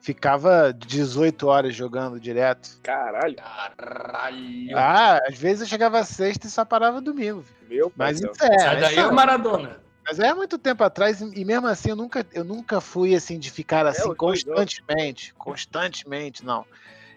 [0.08, 2.80] ficava 18 horas jogando direto.
[2.82, 3.36] Caralho.
[3.36, 4.78] Caralho.
[4.78, 7.44] Ah, às vezes eu chegava sexta e só parava domingo.
[7.70, 8.60] Meu pai Mas do isso é.
[8.60, 9.82] Sai daí isso é o Maradona.
[10.08, 13.52] Mas é muito tempo atrás, e mesmo assim eu nunca, eu nunca fui assim de
[13.52, 15.34] ficar assim os dois constantemente.
[15.34, 16.66] Constantemente, não.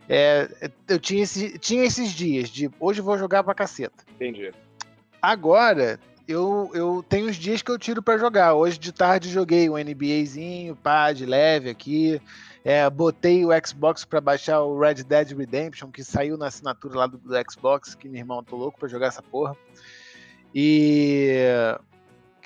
[0.08, 4.04] É, eu tinha, esse, tinha esses dias de hoje vou jogar pra caceta.
[4.16, 4.52] Entendi.
[5.22, 8.54] Agora, eu, eu tenho os dias que eu tiro pra jogar.
[8.54, 12.20] Hoje de tarde joguei um NBAzinho, pá, de leve aqui.
[12.64, 17.06] É, botei o Xbox pra baixar o Red Dead Redemption, que saiu na assinatura lá
[17.06, 19.56] do, do Xbox, que meu irmão tô louco pra jogar essa porra.
[20.54, 21.36] E,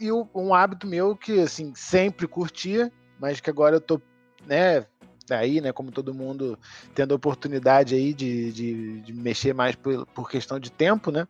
[0.00, 4.00] e um hábito meu que assim sempre curtia, mas que agora eu tô,
[4.46, 4.86] né,
[5.31, 6.59] aí, né, como todo mundo
[6.95, 11.27] tendo a oportunidade aí de, de, de mexer mais por, por questão de tempo, né?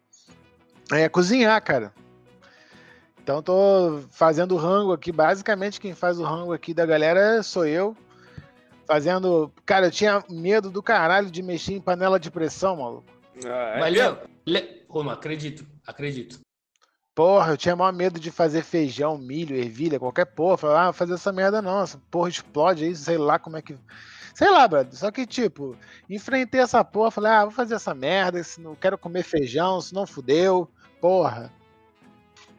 [0.93, 1.93] É cozinhar, cara.
[3.23, 5.11] Então tô fazendo rango aqui.
[5.11, 7.97] Basicamente quem faz o rango aqui da galera sou eu.
[8.87, 9.51] Fazendo.
[9.65, 13.07] Cara, eu tinha medo do caralho de mexer em panela de pressão, maluco.
[13.47, 13.91] Ah, é?
[13.91, 14.85] Léo, Le...
[14.89, 16.39] Ô, mano, acredito, acredito.
[17.15, 20.57] Porra, eu tinha maior medo de fazer feijão, milho, ervilha, qualquer porra.
[20.57, 21.83] Falei, ah, vou fazer essa merda não.
[21.83, 23.79] Essa porra explode aí, sei lá como é que.
[24.35, 24.93] Sei lá, brother.
[24.97, 25.77] Só que, tipo,
[26.11, 29.95] enfrentei essa porra, falei, ah, vou fazer essa merda, se não quero comer feijão, se
[29.95, 30.69] não fudeu.
[31.01, 31.53] Porra.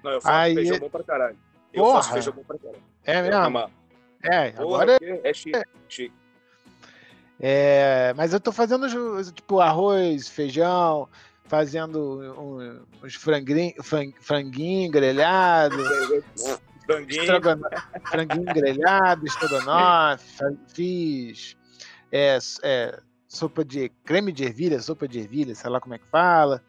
[0.02, 1.38] Não, eu faço Aí- feijão bom pra caralho.
[1.74, 1.96] Eu Porra.
[1.98, 2.82] faço feijão bom pra caralho.
[3.04, 3.72] É mesmo?
[4.24, 5.62] É, Porra, agora é chique.
[5.90, 6.14] chique.
[7.40, 8.88] É, mas eu tô fazendo
[9.34, 11.10] tipo arroz, feijão,
[11.48, 13.74] fazendo um- uns franguinhos
[14.22, 15.78] franguinho grelhado,
[16.86, 17.26] Franguinho.
[18.06, 21.58] franguinho grelhado, estrogonofe, fiz
[22.12, 26.08] é, é, sopa de creme de ervilha, sopa de ervilha, sei lá como é que
[26.08, 26.62] fala.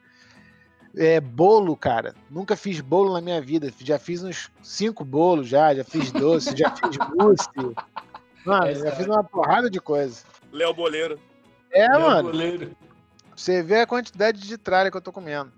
[0.99, 2.15] É, bolo, cara.
[2.31, 3.71] Nunca fiz bolo na minha vida.
[3.81, 7.49] Já fiz uns cinco bolos já, já fiz doce, já fiz mousse.
[8.47, 10.25] Mano, já fiz uma porrada de coisa.
[10.51, 11.21] Léo Boleiro.
[11.71, 12.31] É, mano.
[12.31, 12.75] goleiro.
[13.37, 15.53] Você vê a quantidade de tralha que eu tô comendo.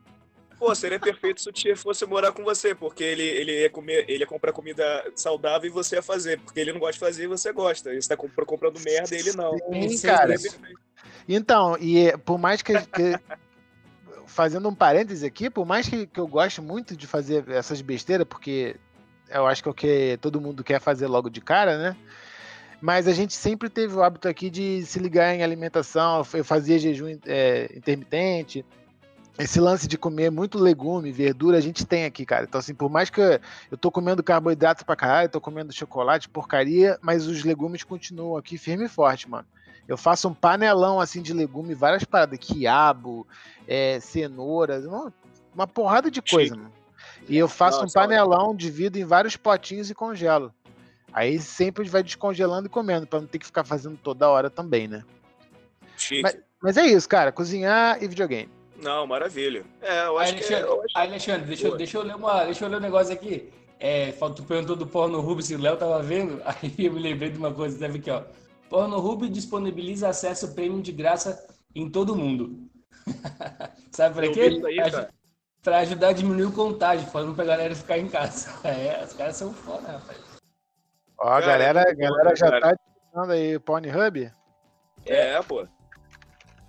[0.59, 4.05] Pô, seria perfeito se o Tia fosse morar com você, porque ele, ele, ia comer,
[4.09, 4.83] ele ia comprar comida
[5.14, 7.95] saudável e você ia fazer, porque ele não gosta de fazer e você gosta.
[7.95, 9.57] Você tá compra- comprando merda e ele não.
[9.57, 10.35] Sim, Pensei cara.
[11.29, 13.20] Então, e por mais que, que-
[14.26, 18.26] fazendo um parêntese aqui, por mais que, que eu goste muito de fazer essas besteiras,
[18.29, 18.74] porque
[19.31, 21.97] eu acho que é o que todo mundo quer fazer logo de cara, né?
[22.81, 26.79] Mas a gente sempre teve o hábito aqui de se ligar em alimentação, eu fazia
[26.79, 28.64] jejum é, intermitente.
[29.37, 32.45] Esse lance de comer muito legume, verdura, a gente tem aqui, cara.
[32.45, 33.20] Então, assim, por mais que
[33.70, 38.59] eu, tô comendo carboidrato pra caralho, tô comendo chocolate, porcaria, mas os legumes continuam aqui
[38.59, 39.47] firme e forte, mano.
[39.87, 43.26] Eu faço um panelão assim de legume, várias paradas, quiabo,
[43.66, 45.12] é, cenoura, uma,
[45.55, 46.59] uma porrada de coisa, Chique.
[46.59, 46.79] mano.
[47.29, 50.53] E eu faço um Nossa, panelão, divido em vários potinhos e congelo.
[51.13, 54.87] Aí sempre vai descongelando e comendo, pra não ter que ficar fazendo toda hora também,
[54.89, 55.05] né?
[55.97, 56.23] Chique.
[56.23, 58.49] Mas- Mas é isso, cara, cozinhar e videogame.
[58.83, 59.65] Não, maravilha.
[59.81, 60.45] É, eu Aí, acho que.
[60.55, 62.81] Alexandre, eu acho- aí, Alexandre, deixa, eu- deixa, eu ler uma, deixa eu ler um
[62.81, 63.49] negócio aqui.
[63.81, 66.43] É, tu perguntou do Porno Ruby se o Léo tava vendo.
[66.45, 68.23] Aí eu me lembrei de uma coisa, deve aqui, ó.
[68.69, 72.69] Porno Ruby disponibiliza acesso premium de graça em todo mundo.
[73.93, 74.61] Sabe pra Eu quê?
[74.67, 75.09] aí, Pra,
[75.63, 78.51] pra ajudar a diminuir o contágio, falando pra galera ficar em casa.
[78.67, 80.19] É, os caras são foda, rapaz.
[81.19, 82.61] Ó, a galera, é a galera já cara?
[82.61, 84.31] tá ditando aí Pornhub.
[85.07, 85.66] É, pô.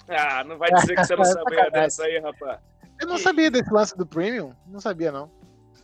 [0.08, 2.60] Ah, não vai dizer que você não sabia dessa aí, rapaz.
[3.00, 5.32] Eu não sabia desse lance do premium, não sabia não.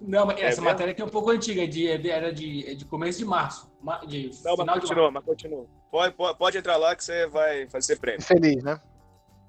[0.01, 0.65] Não, mas É essa mesmo?
[0.65, 3.19] matéria aqui é um pouco antiga, é de, é de- era de, é de começo
[3.19, 3.71] de março.
[3.81, 5.65] Ma- De Não, final mas de continua, mas continua.
[5.89, 8.21] Pode, pode, pode entrar lá que você vai fazer prêmio.
[8.21, 8.79] Feliz, né?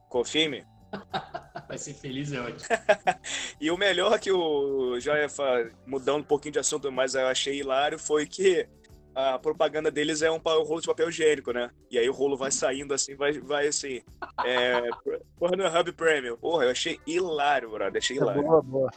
[0.08, 0.64] Confirme.
[1.68, 2.60] Vai ser feliz, é ótimo.
[3.60, 7.26] E o melhor que o já ia fa- mudando um pouquinho de assunto, mas eu
[7.26, 8.68] achei hilário, foi que
[9.16, 11.70] a propaganda deles é um um rolo de papel higiênico, né?
[11.90, 14.02] E aí o rolo vai saindo assim, vai, vai assim.
[14.44, 14.82] É,
[15.40, 16.36] Pornhub Premium.
[16.36, 17.96] Porra, eu achei hilário, brother.
[17.96, 18.42] Achei hilário.
[18.42, 18.90] Boa, boa.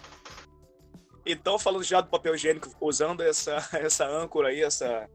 [1.25, 5.09] Então, falando já do papel higiênico, usando essa, essa âncora aí, essa.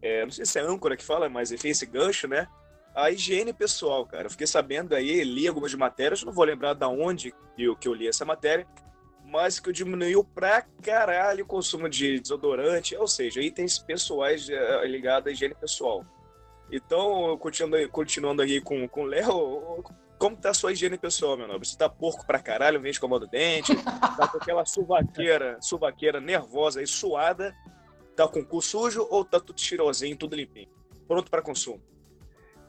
[0.00, 2.48] é, não sei se é âncora que fala, mas enfim, esse gancho, né?
[2.94, 4.28] A higiene pessoal, cara.
[4.28, 7.92] Eu fiquei sabendo aí, li algumas matérias, não vou lembrar da onde eu, que eu
[7.92, 8.66] li essa matéria,
[9.28, 15.28] mas que diminuiu pra caralho o consumo de desodorante, ou seja, itens pessoais eh, ligados
[15.28, 16.04] à higiene pessoal.
[16.72, 19.84] Então, continuando, continuando aí com, com o Léo,
[20.18, 21.68] como tá a sua higiene pessoal, meu nobre?
[21.68, 23.74] Você tá porco pra caralho, vem escovando o dente,
[24.16, 27.54] tá com aquela suvaqueira, suvaqueira nervosa e suada,
[28.16, 30.68] tá com o cu sujo ou tá tudo cheirosinho, tudo limpinho?
[31.06, 31.82] Pronto para consumo.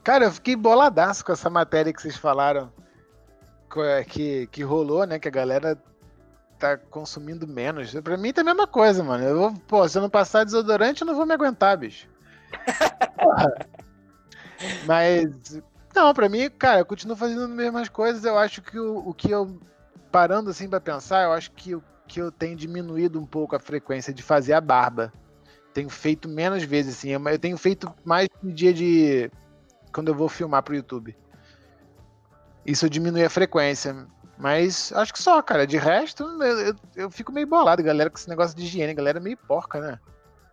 [0.04, 2.72] Cara, eu fiquei boladaço com essa matéria que vocês falaram
[3.78, 5.18] é, que, que rolou, né?
[5.18, 5.78] Que a galera
[6.60, 7.92] tá consumindo menos.
[8.00, 9.24] Pra mim tá a mesma coisa, mano.
[9.24, 12.06] Eu vou, pô, se eu não passar desodorante, eu não vou me aguentar, bicho.
[14.86, 15.60] Mas,
[15.94, 18.24] não, pra mim, cara, eu continuo fazendo as mesmas coisas.
[18.24, 19.58] Eu acho que o, o que eu,
[20.12, 23.60] parando assim pra pensar, eu acho que o que eu tenho diminuído um pouco a
[23.60, 25.12] frequência de fazer a barba.
[25.72, 27.12] Tenho feito menos vezes, assim.
[27.12, 29.30] Eu tenho feito mais no dia de.
[29.92, 31.16] quando eu vou filmar pro YouTube.
[32.66, 34.06] Isso diminui a frequência.
[34.40, 35.66] Mas acho que só, cara.
[35.66, 38.94] De resto, eu, eu, eu, fico meio bolado, galera, com esse negócio de higiene.
[38.94, 40.00] Galera é meio porca, né?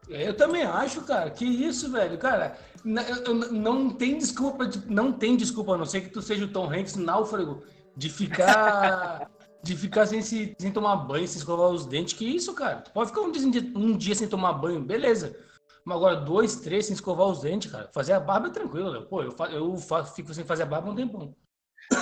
[0.10, 1.30] Eu também acho, cara.
[1.30, 2.18] Que isso, velho.
[2.18, 6.50] Cara, não, tem desculpa, de, não tem desculpa, a não ser que tu seja o
[6.50, 7.64] Tom Hanks náufrago,
[7.96, 9.30] de ficar
[9.64, 12.14] de ficar sem, se, sem tomar banho, sem escovar os dentes.
[12.14, 12.82] Que isso, cara?
[12.82, 15.34] Tu pode ficar um dia, um dia sem tomar banho, beleza.
[15.86, 17.90] Mas agora dois, três sem escovar os dentes, cara.
[17.94, 18.92] Fazer a barba é tranquilo.
[18.92, 19.06] Né?
[19.10, 21.34] Pô, eu, eu faço, fico sem fazer a barba um tempão.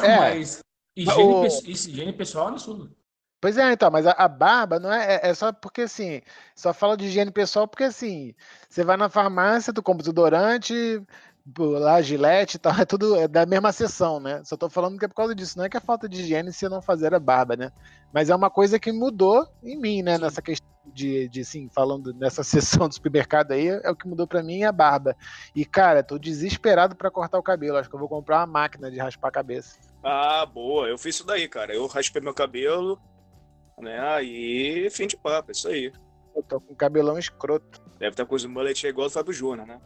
[0.03, 0.64] É, Mas
[0.95, 1.45] higiene, o...
[1.45, 2.95] higiene pessoal é absurdo.
[3.41, 6.21] Pois é, então, mas a, a barba não é, é, é, só porque assim,
[6.55, 8.33] só fala de higiene pessoal porque assim,
[8.67, 11.03] você vai na farmácia, tu compra desodorante,
[11.59, 14.41] lá gilete e tal, é tudo é da mesma sessão, né?
[14.43, 16.51] Só tô falando que é por causa disso, não é que é falta de higiene
[16.51, 17.71] se não fazer a barba, né?
[18.11, 20.17] Mas é uma coisa que mudou em mim, né?
[20.17, 24.25] Nessa questão de, de assim, falando nessa sessão do supermercado aí, é o que mudou
[24.25, 25.15] para mim é a barba.
[25.55, 28.89] E, cara, tô desesperado para cortar o cabelo, acho que eu vou comprar uma máquina
[28.89, 29.77] de raspar a cabeça.
[30.07, 31.73] Ah, boa, eu fiz isso daí, cara.
[31.73, 33.01] Eu raspei meu cabelo,
[33.79, 33.99] né?
[33.99, 35.91] Aí, fim de papo, é isso aí.
[36.35, 37.81] Eu tô com cabelão escroto.
[37.97, 39.81] Deve estar com os mullet igual o Fábio Júnior, né?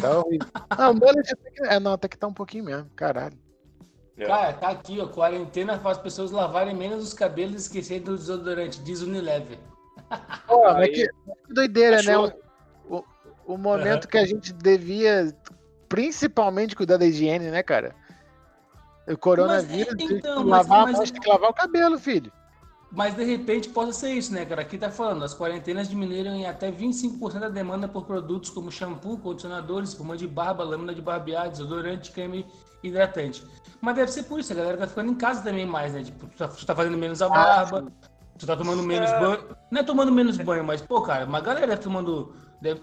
[0.00, 0.46] Tá horrível.
[0.70, 1.66] Ah, o mullet até que...
[1.66, 3.36] É, não, até que tá um pouquinho mesmo, caralho.
[4.16, 4.24] É.
[4.24, 5.08] Cara, tá aqui, ó.
[5.08, 8.80] Quarentena faz as pessoas lavarem menos os cabelos e esquecerem do desodorante.
[8.82, 9.58] Diz Unilever.
[10.46, 12.12] Pô, mas que, que doideira, né?
[12.12, 12.28] Achou...
[12.28, 12.34] né?
[12.88, 13.04] O, o,
[13.54, 14.10] o momento uhum.
[14.10, 15.36] que a gente devia
[15.88, 17.96] principalmente cuidar da higiene, né, cara?
[19.10, 21.10] O coronavírus, mas, então, lavar, mas, mas...
[21.10, 22.32] tem que lavar o cabelo, filho.
[22.92, 24.62] Mas de repente possa ser isso, né, cara?
[24.62, 29.16] Aqui tá falando, as quarentenas diminuíram em até 25% da demanda por produtos como shampoo,
[29.18, 32.44] condicionadores, espuma de barba, lâmina de barbear, desodorante, creme
[32.82, 33.44] hidratante.
[33.80, 36.02] Mas deve ser por isso, a galera tá ficando em casa também mais, né?
[36.02, 37.86] Tipo, tu tá, tu tá fazendo menos a ah, barba,
[38.36, 39.20] tu tá tomando menos é...
[39.20, 39.56] banho.
[39.70, 42.34] Não é tomando menos banho, mas, pô, cara, uma galera tá tomando.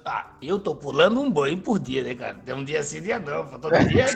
[0.06, 2.34] Ah, eu tô pulando um banho por dia, né, cara?
[2.44, 4.06] Tem um dia assim, dia não, todo dia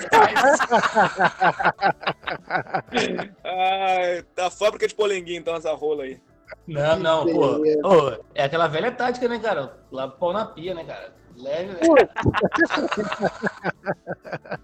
[3.46, 6.20] ah, tá fábrica de polenguinho, então, essa rola aí.
[6.68, 7.62] Não, não, pô.
[7.84, 8.18] pô.
[8.34, 9.78] É aquela velha tática, né, cara?
[9.92, 11.14] Lá pau na pia, né, cara?
[11.38, 11.80] Leve, né?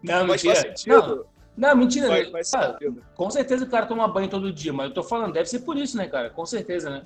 [0.00, 0.54] não, mas mentira.
[0.54, 1.26] Faz sentido.
[1.56, 2.06] Não, não mentira.
[2.06, 2.78] Faz, faz cara,
[3.16, 5.76] com certeza o cara toma banho todo dia, mas eu tô falando, deve ser por
[5.76, 6.30] isso, né, cara?
[6.30, 7.02] Com certeza, né?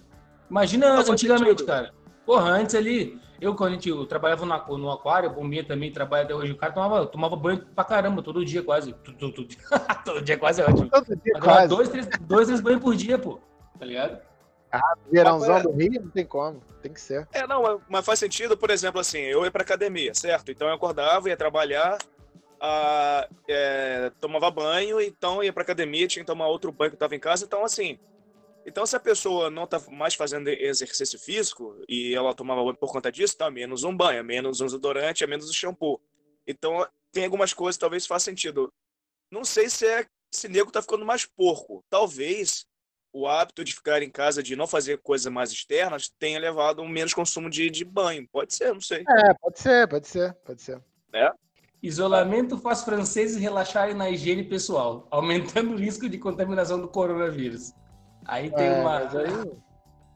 [0.51, 1.67] Imagina antigamente, sentido.
[1.67, 2.02] cara.
[2.25, 5.91] Porra, antes ali, eu quando a gente eu trabalhava no, no aquário, a bombinha também
[5.91, 8.93] trabalha até hoje, o cara tomava, tomava banho pra caramba, todo dia quase.
[8.93, 9.49] Todo, todo,
[10.05, 10.89] todo dia quase é ótimo.
[10.89, 11.69] Todo dia quase.
[11.69, 13.41] Dois três, dois, três banhos por dia, pô.
[13.79, 14.21] Tá ligado?
[14.71, 15.63] Ah, verãozão é...
[15.63, 17.29] do Rio não tem como, tem que ser.
[17.33, 20.51] É, não, mas faz sentido, por exemplo, assim, eu ia pra academia, certo?
[20.51, 21.99] Então eu acordava, ia trabalhar,
[22.59, 26.99] ah, é, tomava banho, então ia pra academia, tinha que tomar outro banho que eu
[27.01, 27.99] tava em casa, então assim,
[28.65, 32.93] então, se a pessoa não está mais fazendo exercício físico e ela tomava banho por
[32.93, 36.01] conta disso, tá menos um banho, menos um desodorante, menos um shampoo.
[36.47, 38.73] Então, tem algumas coisas talvez faça sentido.
[39.31, 41.85] Não sei se é se nego tá ficando mais porco.
[41.91, 42.67] Talvez
[43.13, 46.85] o hábito de ficar em casa, de não fazer coisas mais externas, tenha levado a
[46.85, 48.27] um menos consumo de, de banho.
[48.33, 49.05] Pode ser, não sei.
[49.07, 50.83] É, pode ser, pode ser, pode ser.
[51.13, 51.31] É?
[51.83, 57.73] Isolamento faz franceses relaxarem na higiene pessoal, aumentando o risco de contaminação do coronavírus.
[58.25, 58.99] Aí tem é, uma.
[58.99, 59.53] Aí...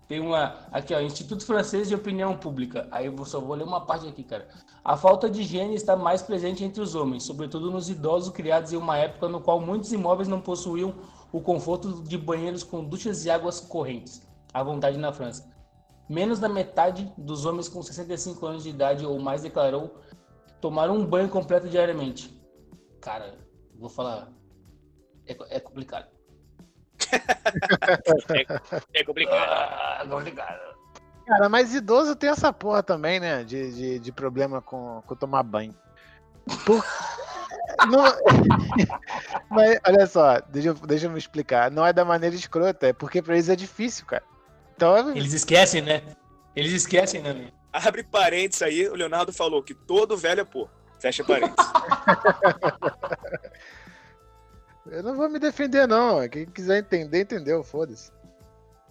[0.08, 0.54] Tem uma.
[0.70, 2.86] Aqui, ó, Instituto Francês de Opinião Pública.
[2.92, 4.46] Aí eu só vou ler uma parte aqui, cara.
[4.84, 8.76] A falta de higiene está mais presente entre os homens, sobretudo nos idosos criados em
[8.76, 10.94] uma época no qual muitos imóveis não possuíam
[11.32, 14.22] o conforto de banheiros com duchas e águas correntes,
[14.54, 15.52] à vontade na França.
[16.08, 19.96] Menos da metade dos homens com 65 anos de idade ou mais declarou
[20.60, 22.40] tomar um banho completo diariamente.
[23.00, 23.36] Cara,
[23.74, 24.32] vou falar.
[25.26, 26.15] É, é complicado
[27.12, 29.36] é, é complicado.
[29.36, 30.76] Ah, é complicado.
[31.26, 33.42] Cara, mas idoso tem essa porra também, né?
[33.42, 35.74] De, de, de problema com, com tomar banho.
[36.64, 36.84] Por...
[37.90, 38.04] Não...
[39.50, 41.70] mas, olha só, deixa eu, deixa eu me explicar.
[41.70, 44.22] Não é da maneira escrota, é porque pra eles é difícil, cara.
[44.74, 46.02] Então, eles esquecem, né?
[46.54, 47.48] Eles esquecem, né?
[47.72, 50.70] Abre parênteses aí, o Leonardo falou que todo velho é porra.
[51.00, 51.56] Fecha parênteses.
[54.90, 56.28] Eu não vou me defender, não.
[56.28, 57.62] Quem quiser entender, entendeu.
[57.62, 58.10] Foda-se.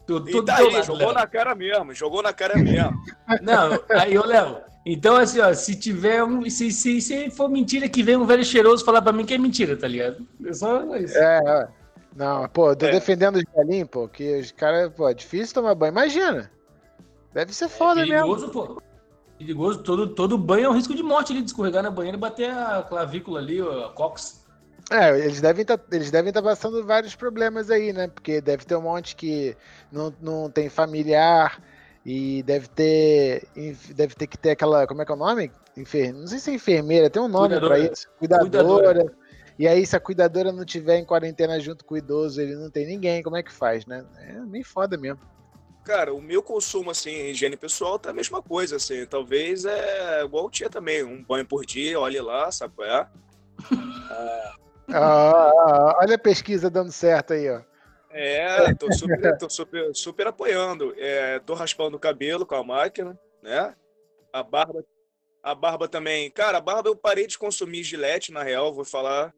[0.05, 1.13] Tudo, tudo e daí, jogou Léo.
[1.13, 2.93] na cara mesmo, jogou na cara mesmo.
[3.41, 6.47] Não, aí, ô Léo, então assim, ó, se tiver um.
[6.47, 9.37] Se, se, se for mentira que vem um velho cheiroso falar pra mim que é
[9.39, 10.23] mentira, tá ligado?
[10.45, 11.17] É só isso.
[11.17, 11.67] É, é.
[12.15, 12.91] Não, pô, eu tô É.
[12.91, 15.91] defendendo os velhinhos, pô, que os caras, pô, é difícil tomar banho.
[15.91, 16.51] Imagina.
[17.33, 18.35] Deve ser foda mesmo.
[18.35, 18.81] Perigoso, pô.
[19.39, 22.21] Perigoso, todo, todo banho é um risco de morte ali, de escorregar na banheira e
[22.21, 24.44] bater a clavícula ali, a cox.
[24.91, 28.07] É, eles devem tá, eles devem estar passando vários problemas aí, né?
[28.07, 29.57] Porque deve ter um monte que
[29.91, 31.61] não, não tem familiar
[32.05, 33.47] e deve ter
[33.95, 35.51] deve ter que ter aquela, como é que é o nome?
[35.75, 36.13] Enfer...
[36.13, 37.93] Não sei se é enfermeira, tem um nome pra Cuidadora.
[37.93, 38.49] isso, cuidadora.
[38.49, 39.15] Cuidadora.
[39.57, 42.69] E aí se a cuidadora não tiver em quarentena junto com o idoso, ele não
[42.69, 44.05] tem ninguém, como é que faz, né?
[44.19, 45.19] É bem foda mesmo.
[45.83, 49.05] Cara, o meu consumo, assim, em higiene pessoal tá a mesma coisa, assim.
[49.05, 51.03] Talvez é igual o tia também.
[51.03, 53.07] Um banho por dia, olhe lá, sabe qual é?
[53.71, 54.55] Ah,
[54.89, 57.61] olha a pesquisa dando certo aí, ó.
[58.17, 60.95] É, tô super, tô super, super apoiando.
[60.97, 63.75] É, tô raspando o cabelo com a máquina, né?
[64.31, 64.85] A barba,
[65.43, 66.31] a barba também.
[66.31, 69.33] Cara, a barba eu parei de consumir gilete, na real, vou falar.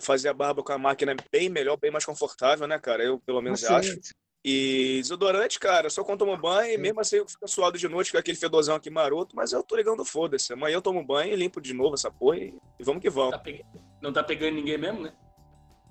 [0.00, 3.04] Fazer a barba com a máquina é bem melhor, bem mais confortável, né, cara?
[3.04, 4.00] Eu, pelo menos, acho.
[4.46, 8.12] E desodorante, cara, só quando tomo banho, e mesmo assim eu fico suado de noite,
[8.12, 10.52] com aquele fedozão aqui maroto, mas eu tô ligando foda-se.
[10.52, 13.30] Amanhã eu tomo banho e limpo de novo essa porra e, e vamos que vamos.
[13.30, 13.64] Tá pegando-
[14.02, 15.14] não tá pegando ninguém mesmo, né?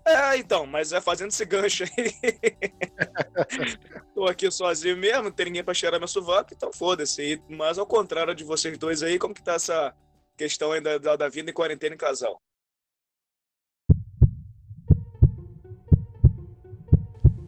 [0.06, 1.90] É, então, mas é fazendo esse gancho aí.
[4.14, 7.42] Tô aqui sozinho mesmo, não tem ninguém pra cheirar meu sovaco, então foda-se.
[7.50, 9.96] Mas ao contrário de vocês dois aí, como que tá essa
[10.38, 12.40] questão ainda da, da vida em quarentena em casal?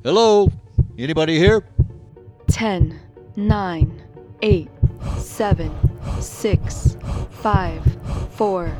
[0.04, 0.48] Hello?
[0.98, 1.62] Anybody here?
[2.48, 2.96] 10,
[3.36, 3.86] 9,
[4.42, 4.70] 8,
[5.20, 5.70] 7,
[6.22, 6.98] 6,
[7.42, 7.84] 5,
[8.38, 8.72] 4,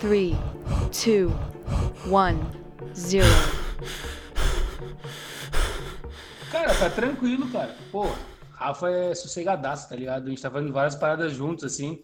[0.00, 0.36] 3,
[0.90, 1.30] 2,
[2.06, 3.26] 1, 0.
[6.50, 7.76] Cara, tá tranquilo, cara.
[7.92, 8.06] Pô,
[8.52, 10.28] Rafa é sossegadaço, tá ligado?
[10.28, 11.98] A gente tá fazendo várias paradas juntos, assim.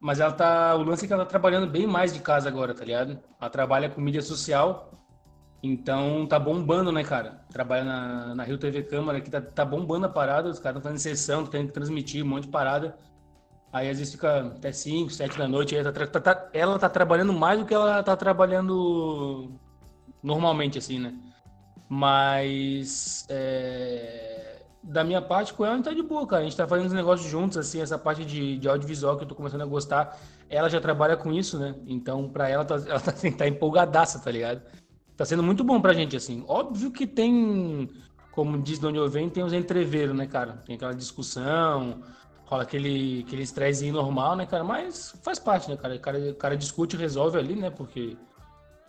[0.00, 0.76] Mas ela tá.
[0.76, 3.18] O lance é que ela tá trabalhando bem mais de casa agora, tá ligado?
[3.40, 5.01] Ela trabalha com mídia social.
[5.62, 7.40] Então tá bombando, né, cara?
[7.50, 10.82] Trabalha na, na Rio TV Câmara aqui, tá, tá bombando a parada, os caras estão
[10.92, 12.96] fazendo sessão, tendo que transmitir um monte de parada.
[13.72, 15.76] Aí às vezes fica até 5, 7 da noite.
[15.76, 19.52] Ela, tá, tá- tá- ela tá trabalhando mais do que ela tá trabalhando
[20.22, 21.14] normalmente, assim, né?
[21.88, 26.42] Mas é, da minha parte, com ela, a gente tá de boa, cara.
[26.42, 29.28] A gente tá fazendo os negócios juntos, assim, essa parte de, de audiovisual que eu
[29.28, 30.18] tô começando a gostar.
[30.50, 31.74] Ela já trabalha com isso, né?
[31.86, 34.62] Então, pra ela, tá, ela tá, tá empolgadaça, tá ligado?
[35.16, 36.44] Tá sendo muito bom pra gente, assim.
[36.48, 37.88] Óbvio que tem,
[38.30, 40.62] como diz de onde eu venho, tem os entreveiros, né, cara?
[40.66, 42.02] Tem aquela discussão,
[42.46, 44.64] rola aquele, aquele estresse normal, né, cara?
[44.64, 45.94] Mas faz parte, né, cara?
[45.94, 47.70] O cara, o cara discute e resolve ali, né?
[47.70, 48.16] Porque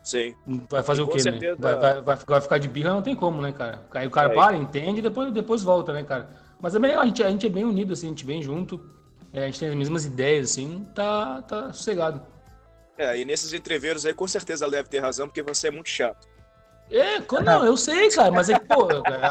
[0.01, 0.35] Sim.
[0.69, 1.57] Vai fazer E o quê, certeza- né?
[1.61, 3.85] Vai, vai, vai, vai ficar de birra, não tem como, né, cara?
[3.93, 4.35] Aí o cara É.
[4.35, 6.29] para, entende e depois, depois volta, né, cara?
[6.61, 8.81] Mas é melhor, a gente, a gente é bem unido, assim, a gente vem junto,
[9.31, 12.21] é, a gente tem as mesmas ideias, assim, tá, tá sossegado.
[12.97, 16.27] É, e nesses entreveiros aí, com certeza deve ter razão, porque você é muito chato.
[16.91, 18.87] É, não, eu sei, cara, mas é que, pô,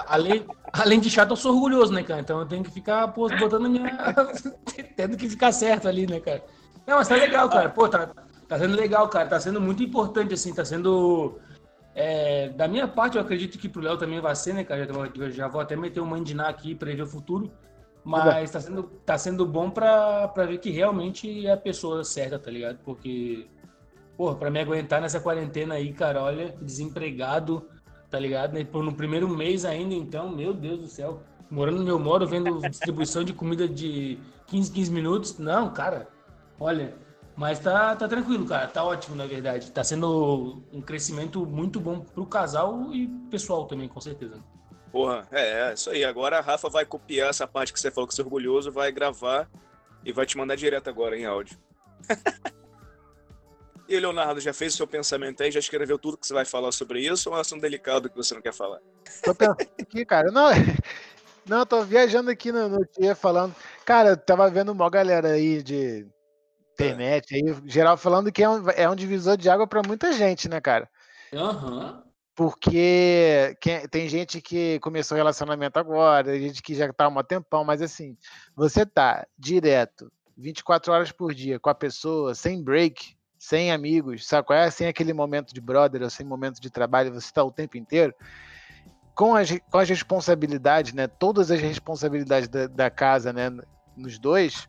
[0.06, 2.20] além, além de chato, eu sou orgulhoso, né, cara?
[2.20, 3.84] Então eu tenho que ficar, pô, botando minha.
[4.96, 6.42] tendo que ficar certo ali, né, cara?
[6.86, 7.68] Não, mas tá legal, cara.
[7.68, 8.10] Pô, tá,
[8.48, 9.28] tá sendo legal, cara.
[9.28, 11.38] Tá sendo muito importante, assim, tá sendo.
[11.94, 14.88] é, da minha parte, eu acredito que pro Léo também vai ser, né, cara?
[15.14, 17.52] Eu já vou até meter um mandinar aqui pra ver o futuro.
[18.04, 22.38] Mas tá sendo, tá sendo bom pra, pra ver que realmente é a pessoa certa,
[22.38, 22.78] tá ligado?
[22.84, 23.46] Porque,
[24.22, 27.68] porra, pra me aguentar nessa quarentena aí, cara, olha, desempregado,
[28.08, 28.52] tá ligado?
[28.52, 28.64] Né?
[28.64, 31.24] Pô, No primeiro mês ainda, então, meu Deus do céu.
[31.50, 35.38] Morando no meu moro, vendo distribuição de comida de 15, 15 minutos.
[35.38, 36.06] Não, cara,
[36.60, 36.94] olha.
[37.34, 38.68] Mas tá, tá tranquilo, cara.
[38.68, 39.72] Tá ótimo, na verdade.
[39.72, 44.36] Tá sendo um crescimento muito bom pro casal e pessoal também, com certeza.
[44.92, 46.04] Porra, é, é isso aí.
[46.04, 48.92] Agora a Rafa vai copiar essa parte que você falou que você é orgulhoso, vai
[48.92, 49.50] gravar
[50.04, 51.58] e vai te mandar direto agora em áudio.
[53.94, 55.50] e Leonardo, já fez o seu pensamento aí?
[55.50, 58.16] Já escreveu tudo que você vai falar sobre isso ou é um assunto delicado que
[58.16, 58.78] você não quer falar?
[59.24, 60.30] Tô pensando aqui, cara.
[60.30, 60.48] Não,
[61.46, 63.54] não, tô viajando aqui no, no dia falando.
[63.84, 66.06] Cara, eu tava vendo uma galera aí de
[66.72, 70.48] internet aí, geral falando que é um, é um divisor de água pra muita gente,
[70.48, 70.88] né, cara?
[71.34, 72.02] Aham.
[72.34, 77.08] Porque quem- tem gente que começou o relacionamento agora, tem gente que já tá há
[77.08, 78.16] um tempão, mas assim,
[78.56, 84.46] você tá direto, 24 horas por dia com a pessoa, sem break, sem amigos, sabe
[84.46, 84.70] qual é?
[84.70, 88.14] Sem aquele momento de brother, ou sem momento de trabalho, você tá o tempo inteiro.
[89.16, 91.08] Com as, com as responsabilidades, né?
[91.08, 93.50] Todas as responsabilidades da, da casa, né?
[93.96, 94.68] Nos dois,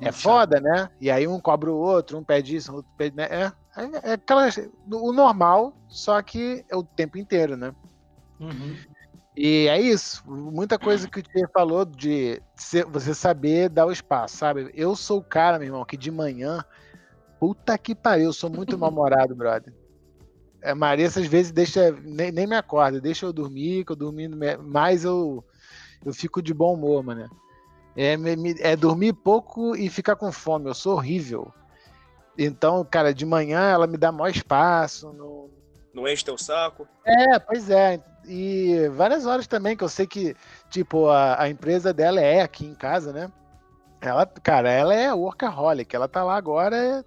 [0.00, 0.88] é Muito foda, né?
[0.98, 3.14] E aí um cobra o outro, um pede isso, outro pede.
[3.14, 3.24] Né?
[3.24, 3.52] É,
[4.02, 4.48] é, aquela,
[4.90, 7.74] o normal, só que é o tempo inteiro, né?
[8.40, 8.78] Uhum.
[9.36, 10.22] E é isso.
[10.26, 12.40] Muita coisa que o Tia falou de
[12.90, 14.70] você saber dar o espaço, sabe?
[14.74, 16.64] Eu sou o cara, meu irmão, que de manhã.
[17.38, 19.72] Puta que pariu, eu sou muito mal-humorado, brother.
[20.64, 24.36] a Maria às vezes deixa, nem, nem me acorda, deixa eu dormir, que eu dormindo
[24.62, 25.44] mais eu,
[26.04, 27.28] eu fico de bom humor, mano.
[27.94, 31.52] É, me- é dormir pouco e ficar com fome, eu sou horrível.
[32.38, 35.12] Então, cara, de manhã ela me dá maior espaço.
[35.14, 35.48] não-
[35.94, 36.86] Não enche teu saco.
[37.04, 37.98] É, pois é.
[38.26, 40.36] E várias horas também, que eu sei que,
[40.68, 43.30] tipo, a, a empresa dela é aqui em casa, né?
[44.00, 47.04] Ela, cara, ela é workaholic, ela tá lá agora é,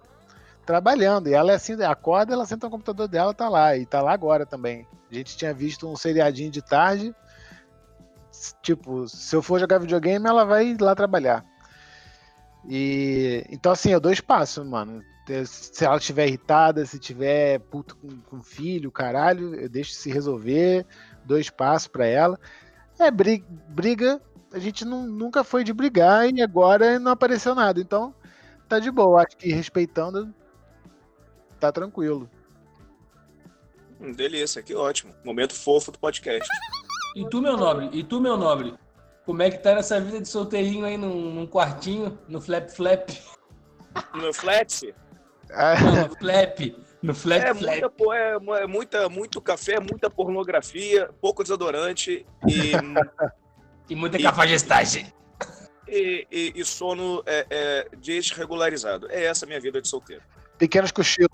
[0.70, 1.28] trabalhando.
[1.28, 3.76] E ela é assim, acorda, ela senta no computador dela, tá lá.
[3.76, 4.86] E tá lá agora também.
[5.10, 7.14] A gente tinha visto um seriadinho de tarde.
[8.62, 11.44] Tipo, se eu for jogar videogame, ela vai lá trabalhar.
[12.68, 15.02] E então assim, eu dou espaço, mano.
[15.46, 20.84] Se ela estiver irritada, se tiver puto com, com filho, caralho, eu deixo se resolver,
[21.24, 22.38] dou espaço pra ela.
[22.98, 24.20] É, bri- briga,
[24.52, 27.80] a gente não- nunca foi de brigar e agora não apareceu nada.
[27.80, 28.14] Então,
[28.68, 29.22] tá de boa.
[29.24, 30.34] Acho que respeitando,
[31.60, 32.28] tá tranquilo.
[34.00, 35.14] Hum, delícia, que ótimo.
[35.24, 36.48] Momento fofo do podcast.
[37.14, 37.90] E tu, meu nobre?
[37.92, 38.74] E tu, meu nobre?
[39.26, 43.10] Como é que tá nessa vida de solteirinho aí num, num quartinho, no flap flap?
[44.14, 44.94] No flat,
[45.50, 46.60] Não, no flap.
[47.02, 47.80] No flap é, flap.
[47.98, 52.72] muita, é, é muita, muito café, muita pornografia, pouco desodorante e,
[53.88, 55.12] E muita E- cafajestagem.
[55.88, 59.08] e, e- e sono é, é, desregularizado.
[59.10, 60.22] É essa a minha vida de solteiro.
[60.56, 61.30] pequenos cochilos.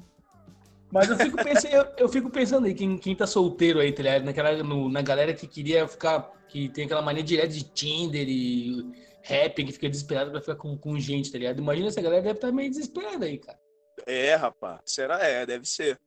[0.90, 4.02] Mas eu fico pensando, eu, eu fico pensando aí, quem, quem tá solteiro aí, tá
[4.02, 4.24] ligado?
[4.24, 8.92] Naquela, no- na galera que queria ficar, que tem aquela mania direta de Tinder e
[9.22, 11.58] rap, que fica desesperado pra ficar com, com gente, tá ligado?
[11.58, 13.58] Imagina essa galera deve estar meio desesperada aí, cara.
[14.06, 14.80] É, rapaz.
[14.86, 15.18] Será?
[15.24, 15.98] É, deve ser.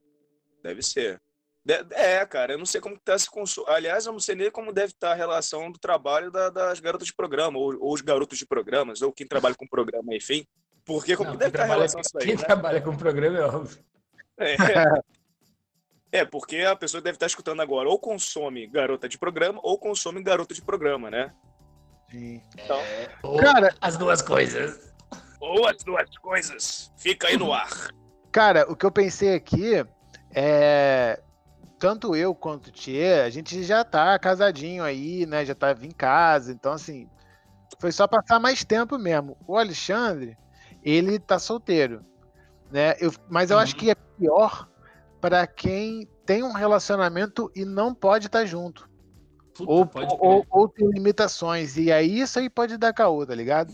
[0.64, 1.20] Deve ser.
[1.66, 3.68] De- é, cara, eu não sei como que tá esse consumo.
[3.68, 7.08] Aliás, eu não sei nem como deve estar a relação do trabalho da- das garotas
[7.08, 10.46] de programa, ou, ou os garotos de programas, ou quem trabalha com programa, enfim.
[10.86, 12.44] Porque como Não, que deve estar a trabalha, relação disso aí, quem né?
[12.44, 13.84] trabalha com programa é óbvio.
[14.40, 15.20] É.
[16.12, 20.24] É, porque a pessoa deve estar escutando agora ou consome garota de programa ou consome
[20.24, 21.32] garoto de programa, né?
[22.10, 22.42] Sim.
[22.58, 22.80] Então,
[23.22, 24.92] Ou Cara, as duas coisas.
[25.40, 26.92] ou as duas coisas.
[26.98, 27.70] Fica aí no ar.
[28.32, 29.86] Cara, o que eu pensei aqui
[30.34, 31.22] é.
[31.78, 35.46] Tanto eu quanto o Tchê, a gente já tá casadinho aí, né?
[35.46, 37.08] Já tava em casa, então assim.
[37.80, 39.38] Foi só passar mais tempo mesmo.
[39.48, 40.36] O Alexandre,
[40.84, 42.04] ele tá solteiro,
[42.70, 42.96] né?
[43.00, 43.80] Eu, mas eu acho Uhum.
[43.80, 44.68] que é pior
[45.22, 48.88] para quem tem um relacionamento e não pode estar junto.
[49.54, 51.76] Puta, Ou, ou, ou tem limitações.
[51.78, 53.74] E aí isso aí pode dar caô, tá ligado?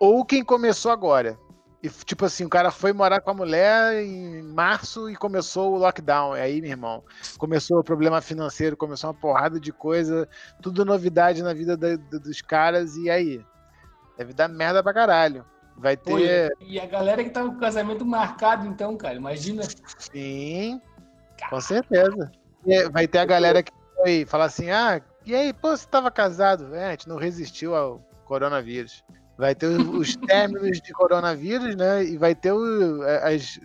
[0.00, 1.38] Ou quem começou agora.
[1.82, 5.78] E, tipo assim, o cara foi morar com a mulher em março e começou o
[5.78, 6.36] lockdown.
[6.36, 7.02] E aí, meu irmão,
[7.38, 10.28] começou o problema financeiro, começou uma porrada de coisa,
[10.60, 12.96] tudo novidade na vida da- da- dos caras.
[12.96, 13.44] E aí?
[14.16, 15.44] Deve dar merda pra caralho.
[15.76, 16.56] Vai Pô, ter.
[16.60, 19.62] e a galera que tá com o casamento marcado, então, cara, imagina.
[19.98, 20.80] Sim,
[21.48, 22.30] com certeza.
[22.92, 26.74] Vai ter a galera que vai falar assim: ah, e aí, pô, você tava casado?
[26.74, 29.02] É, a gente não resistiu ao coronavírus.
[29.36, 32.04] Vai ter os, os términos de coronavírus, né?
[32.04, 33.58] E vai ter o- as,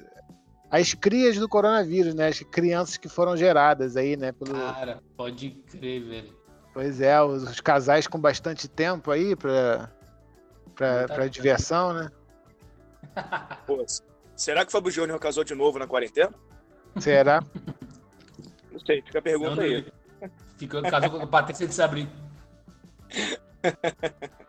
[0.72, 2.28] as crias do coronavírus, né?
[2.30, 4.32] As crianças que foram geradas aí, né?
[4.32, 6.36] Pelo, Cara, pode crer, velho.
[6.74, 9.92] pois é, os, os casais com bastante tempo aí pra,
[10.70, 12.10] pra, Muita pra diversão, né?
[13.66, 13.86] Pô,
[14.36, 16.34] será que o Fábio Júnior casou de novo na quarentena?
[17.00, 17.44] Será?
[18.72, 19.86] Não sei, fica a pergunta Não, aí.
[20.58, 22.10] Ficou casou com a Patrícia de Sabri.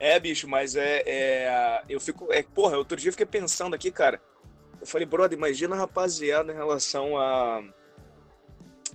[0.00, 1.82] É, bicho, mas é, é.
[1.86, 2.32] Eu fico.
[2.32, 4.18] É, porra, outro dia eu fiquei pensando aqui, cara.
[4.80, 7.62] Eu falei, brother, imagina a rapaziada em relação a.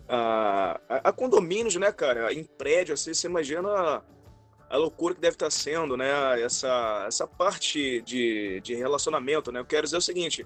[0.07, 2.33] A, a, a condomínios, né, cara?
[2.33, 4.03] Em prédio, assim, você imagina
[4.69, 6.41] a, loucura que deve estar sendo, né?
[6.41, 9.59] Essa, essa parte de, de relacionamento, né?
[9.59, 10.45] Eu quero dizer o seguinte.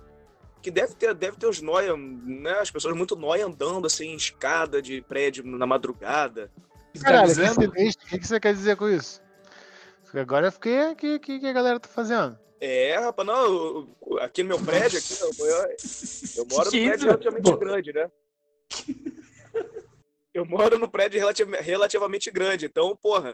[0.61, 2.51] Que deve ter, deve ter os nóia, né?
[2.59, 6.51] As pessoas muito nóia andando, assim, em escada de prédio na madrugada.
[7.01, 7.71] Caralho, o que, Escravizando?
[7.71, 9.21] você, o que que você quer dizer com isso?
[10.13, 10.91] Agora eu fiquei.
[10.91, 12.37] O que, que, que a galera tá fazendo?
[12.59, 15.75] É, rapaz, não, eu- aqui no meu prédio, aqui, eu, eu,
[16.37, 17.57] eu moro no Que prédio relativamente Pô.
[17.57, 18.11] grande, né?
[20.33, 23.33] Eu moro no prédio relativ- relativamente grande, então, porra,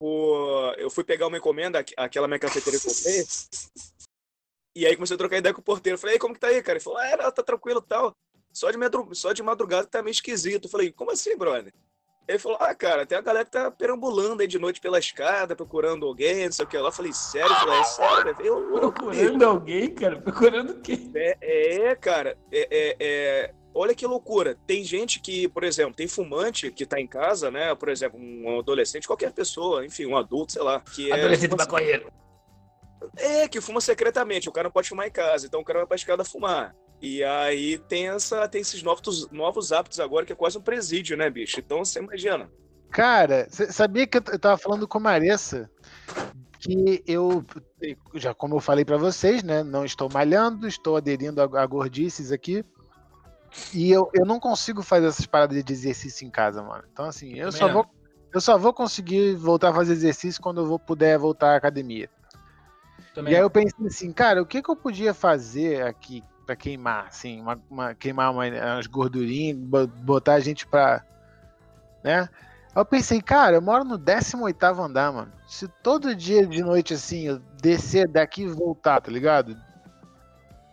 [0.00, 3.24] o- eu fui pegar uma encomenda, aqu- aquela minha cafeteria que eu comprei,
[4.76, 5.94] e aí comecei a trocar ideia com o porteiro.
[5.96, 6.76] Eu falei, "E aí, como que tá aí, cara?
[6.78, 8.12] Ele falou, ah, não, tá tranquilo e tal.
[8.52, 10.64] Só de, madru- só de madrugada tá meio esquisito.
[10.66, 11.72] Eu falei, como assim, brother?
[12.26, 15.56] Ele falou, ah, cara, tem a galera que tá perambulando aí de noite pela escada,
[15.56, 16.88] procurando alguém, não sei o que lá.
[16.88, 17.50] Eu falei, sério?
[17.50, 18.70] Eu falei, é sério, velho?
[18.92, 20.20] Procurando alguém, cara?
[20.20, 21.10] Procurando o quê?
[21.14, 24.56] é, é, cara, é, é- é- olha que loucura.
[24.66, 27.74] Tem gente que, por exemplo, tem fumante que tá em casa, né?
[27.74, 30.80] Por exemplo, um adolescente, qualquer pessoa, enfim, um adulto, sei lá.
[30.80, 32.12] Que é, Adolescente fuma- maconheiro.
[33.16, 34.48] é, que fuma secretamente.
[34.48, 36.74] O cara não pode fumar em casa, então o cara vai pra escada fumar.
[37.00, 41.16] E aí tem, essa, tem esses novos, novos hábitos agora, que é quase um presídio,
[41.16, 41.60] né, bicho?
[41.60, 42.50] Então você imagina.
[42.90, 45.70] Cara, você sabia que eu tava falando com a Maressa
[46.58, 47.44] que eu,
[48.14, 52.32] já como eu falei pra vocês, né, não estou malhando, estou aderindo a, a gordices
[52.32, 52.64] aqui.
[53.72, 56.84] E eu, eu não consigo fazer essas paradas de exercício em casa, mano.
[56.92, 57.74] Então, assim, eu Também só, não.
[57.74, 57.86] vou,
[58.32, 62.08] eu só vou conseguir voltar a fazer exercício quando eu vou, puder voltar à academia.
[63.14, 66.56] Também E aí eu pensei assim, cara, o que, que eu podia fazer aqui pra
[66.56, 71.02] queimar, assim, uma, uma- queimar uma- umas gordurinhas, bo- botar a gente pra.
[72.02, 72.20] né?
[72.74, 75.32] Aí eu pensei, cara, eu moro no 18 andar, mano.
[75.46, 79.56] Se todo dia de noite, assim, eu descer daqui e voltar, tá ligado?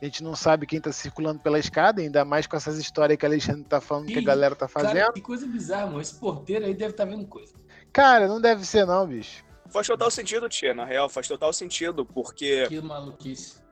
[0.05, 3.25] A gente não sabe quem tá circulando pela escada, ainda mais com essas histórias que
[3.25, 4.93] a Alexandre tá falando que a galera tá fazendo.
[4.93, 5.99] Cara, que coisa bizarra, mano.
[5.99, 7.55] Esse porteiro aí deve estar vendo coisa.
[7.91, 9.43] Cara, não deve ser não, bicho.
[9.67, 12.67] Faz total sentido, Tia, na real, faz total sentido, porque.
[12.67, 13.64] Que maluquice.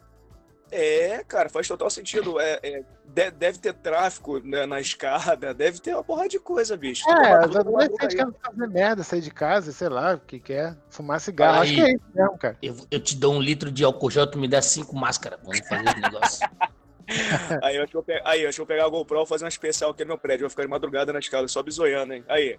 [0.76, 2.40] É, cara, faz total sentido.
[2.40, 6.76] É, é, de- deve ter tráfico né, na escada, deve ter uma porra de coisa,
[6.76, 7.08] bicho.
[7.08, 11.22] É, os adolescentes querem fazer merda, sair de casa, sei lá, o que quer, fumar
[11.22, 11.62] cigarro.
[11.62, 11.76] Acho Aí.
[11.76, 12.58] que é isso mesmo, cara.
[12.62, 15.40] Eu, eu te dou um litro de álcool gel, tu me dá cinco máscaras.
[15.44, 16.50] Vamos fazer esse negócio.
[17.62, 19.22] Aí, eu acho que eu pe- aí, eu acho que eu vou pegar a GoPro
[19.24, 20.46] e fazer um especial aqui no meu prédio.
[20.46, 22.24] Eu vou ficar de madrugada na escada, só bisoiando, hein?
[22.30, 22.58] Aí.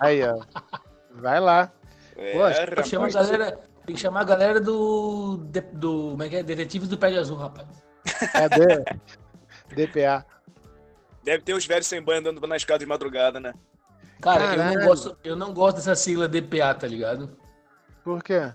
[0.00, 0.40] Aí, ó.
[1.12, 1.72] Vai lá.
[2.16, 6.10] É, Pô, acho chamar a rapaz, galera, tem que chamar a galera do, de- do.
[6.12, 6.42] Como é que é?
[6.42, 7.66] Detetives do Pé de Azul, rapaz.
[8.32, 8.84] Cadê?
[9.74, 10.24] DPA.
[11.22, 13.54] Deve ter os velhos sem banho andando na escada de madrugada, né?
[14.20, 17.36] Cara, eu não, gosto, eu não gosto dessa sigla DPA, tá ligado?
[18.02, 18.52] Por quê?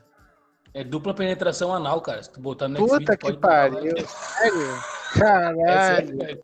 [0.74, 2.22] É dupla penetração anal, cara.
[2.22, 3.76] Se tu botar no Puta que pode botar lá.
[3.80, 3.96] pariu.
[4.08, 4.80] Sério?
[5.16, 5.96] É Caralho.
[5.96, 6.44] sério, velho.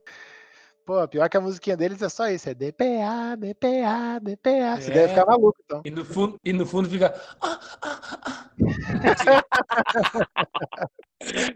[0.86, 2.48] Pô, pior que a musiquinha deles é só isso.
[2.48, 4.80] É DPA, DPA, DPA.
[4.80, 4.94] Você É.
[4.94, 5.82] deve ficar maluco, então.
[5.84, 7.20] E no fundo, e no fundo fica.
[7.42, 8.50] Ah, ah,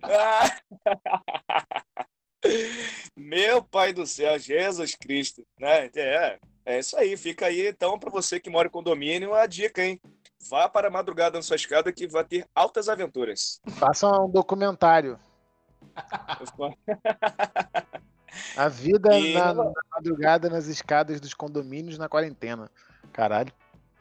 [0.03, 0.49] ah.
[3.15, 5.91] Meu pai do céu, Jesus Cristo, né?
[5.95, 7.15] É, é isso aí.
[7.15, 10.01] Fica aí, então, para você que mora em condomínio, a dica, hein?
[10.49, 13.61] Vá para a madrugada na sua escada que vai ter altas aventuras.
[13.77, 15.19] Faça um documentário.
[18.55, 22.69] A vida E- na, na madrugada nas escadas dos condomínios na quarentena.
[23.11, 23.51] Caralho.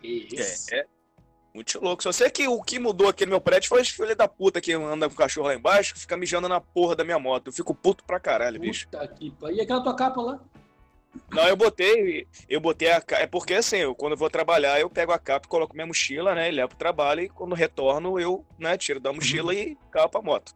[0.03, 0.75] Isso.
[0.75, 0.87] É, é.
[1.55, 2.03] Muito louco.
[2.03, 4.61] Só sei que o que mudou aqui no meu prédio foi os filhos da puta
[4.61, 7.49] que anda com o cachorro lá embaixo que fica mijando na porra da minha moto.
[7.49, 8.87] Eu fico puto pra caralho, bicho.
[8.89, 9.57] Puta que pariu.
[9.57, 10.41] E aquela tua capa lá?
[11.31, 14.79] Não, eu botei, eu botei a ca- É porque assim, eu, quando eu vou trabalhar,
[14.79, 16.49] eu pego a capa e coloco minha mochila, né?
[16.49, 20.23] E levo pro trabalho e quando retorno, eu, né, tiro da mochila e capa a
[20.23, 20.53] moto.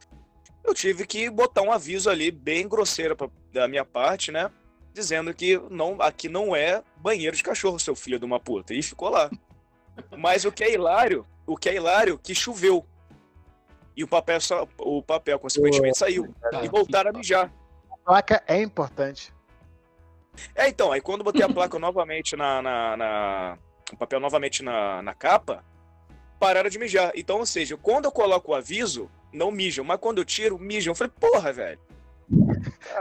[0.65, 4.51] Eu tive que botar um aviso ali bem grosseiro pra- da minha parte, né?
[4.95, 8.75] Dizendo que não, aqui não é banheiro de cachorro, seu filho de uma puta.
[8.75, 9.31] E ficou lá.
[10.17, 12.87] Mas o que é hilário, o que é hilário, que choveu.
[13.97, 16.35] E o papel, só, o papel consequentemente saiu.
[16.51, 17.53] Tá E voltaram a mijar.
[17.91, 19.33] A placa é importante.
[20.55, 23.59] É, então, aí quando eu botei a placa novamente na, na, na-
[23.93, 25.63] o papel novamente na, na capa,
[26.41, 27.13] pararam de mijar.
[27.15, 30.93] Então, ou seja, quando eu coloco o aviso, não mijam, mas quando eu tiro, mijam.
[30.93, 31.79] Eu falei, porra, velho.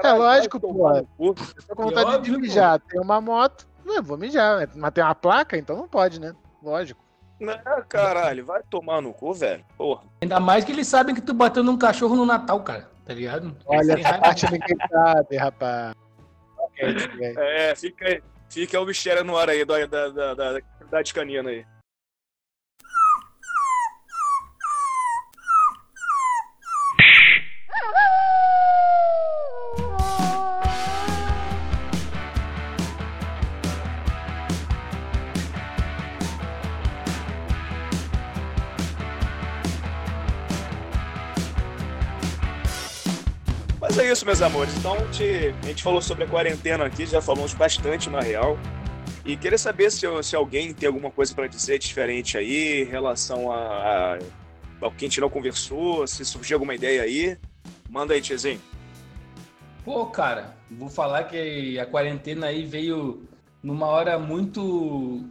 [0.04, 0.84] É lógico, vai porra.
[0.84, 1.36] tomar no cu.
[1.68, 2.40] Tô com vontade de óbvio, pô.
[2.40, 2.80] mijar.
[2.80, 4.60] Tem uma moto, eu vou mijar.
[4.60, 4.68] né?
[4.76, 6.34] Mas tem uma placa, então não pode, né?
[6.64, 7.02] Lógico.
[7.40, 7.58] Não,
[7.90, 9.66] caralho, vai tomar no cu, velho.
[9.78, 10.04] Porra.
[10.22, 12.90] Ainda mais que eles sabem que tu bateu num cachorro no Natal, cara.
[13.04, 13.56] Tá ligado?
[13.66, 15.96] Olha, essa parte ninguém sabe, rapaz.
[16.78, 18.24] É, fica aí.
[18.50, 20.60] Fica o mistério no ar aí da, da, da, da,
[20.92, 21.66] da de canina aí.
[44.22, 44.78] Isso, meus amores.
[44.78, 48.58] Então, a gente, a gente falou sobre a quarentena aqui, já falamos bastante na real.
[49.26, 53.52] E queria saber se, se alguém tem alguma coisa para dizer diferente aí, em relação
[53.52, 54.20] a, a,
[54.80, 57.38] ao que a gente não conversou, se surgiu alguma ideia aí.
[57.90, 58.62] Manda aí, Tiezinho.
[59.84, 63.28] Pô, cara, vou falar que a quarentena aí veio
[63.64, 65.24] numa hora muito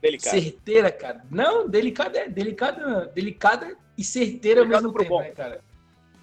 [0.00, 0.30] Delicado.
[0.30, 1.24] certeira, cara.
[1.28, 5.20] Não, delicada é delicada, delicada e certeira ao Delicado mesmo pro tempo, bom.
[5.20, 5.60] né, cara?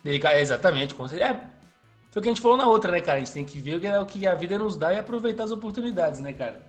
[0.03, 1.31] Delicada, exatamente, com certeza.
[1.31, 1.60] É,
[2.11, 3.17] foi o que a gente falou na outra, né, cara?
[3.17, 5.51] A gente tem que ver o que, é a vida nos dá e aproveitar as
[5.51, 6.61] oportunidades, né, cara?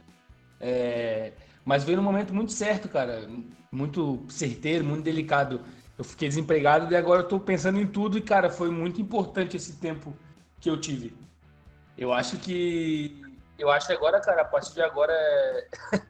[0.61, 1.32] É,
[1.64, 3.28] mas veio num momento muito certo, cara.
[3.72, 5.61] Muito certeiro, muito delicado.
[5.99, 9.57] Eu fiquei desempregado e agora eu tô pensando em tudo e, cara, foi muito importante
[9.57, 10.16] esse tempo
[10.61, 11.12] que eu tive.
[11.99, 13.20] Eu acho que.
[13.59, 15.12] Eu acho que agora, cara, a partir de agora.
[15.12, 15.68] é-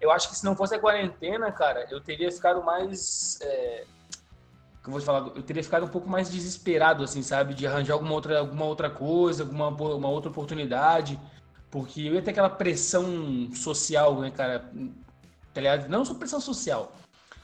[0.00, 3.36] eu acho que se não fosse a quarentena, cara, eu teria ficado mais.
[3.42, 3.84] é,
[4.88, 7.54] eu vou te falar, eu teria ficado um pouco mais desesperado, assim, sabe?
[7.54, 11.18] De arranjar alguma outra, alguma outra coisa, alguma uma outra oportunidade.
[11.70, 14.70] Porque eu ia ter aquela pressão social, né, cara?
[15.52, 15.88] Tá ligado?
[15.88, 16.92] Não só pressão social.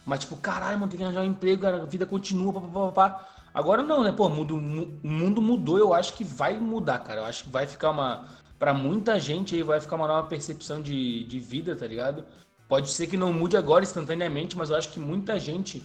[0.04, 3.28] Mas, tipo, caralho, mano, tem que arranjar um emprego, a vida continua, papapá.
[3.54, 4.12] Agora não, né?
[4.12, 7.20] Pô, mundo, o mundo mudou, eu acho que vai mudar, cara.
[7.20, 8.26] Eu acho que vai ficar uma.
[8.58, 12.24] Pra muita gente aí vai ficar uma nova percepção de, de vida, tá ligado?
[12.68, 15.82] Pode ser que não mude agora instantaneamente, mas eu acho que muita gente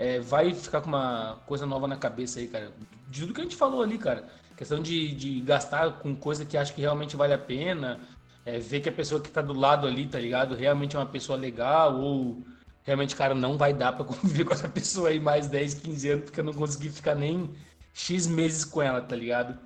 [0.00, 2.72] é, vai ficar com uma coisa nova na cabeça aí, cara.
[3.08, 4.26] De tudo que a gente falou ali, cara.
[4.56, 8.00] Questão de, de gastar com coisa que acha que realmente vale a pena.
[8.46, 10.54] É, ver que a pessoa que tá do lado ali, tá ligado?
[10.54, 12.00] Realmente é uma pessoa legal.
[12.00, 12.42] Ou
[12.82, 16.24] realmente, cara, não vai dar pra conviver com essa pessoa aí mais 10, 15 anos,
[16.24, 17.50] porque eu não consegui ficar nem
[17.92, 19.58] X meses com ela, tá ligado?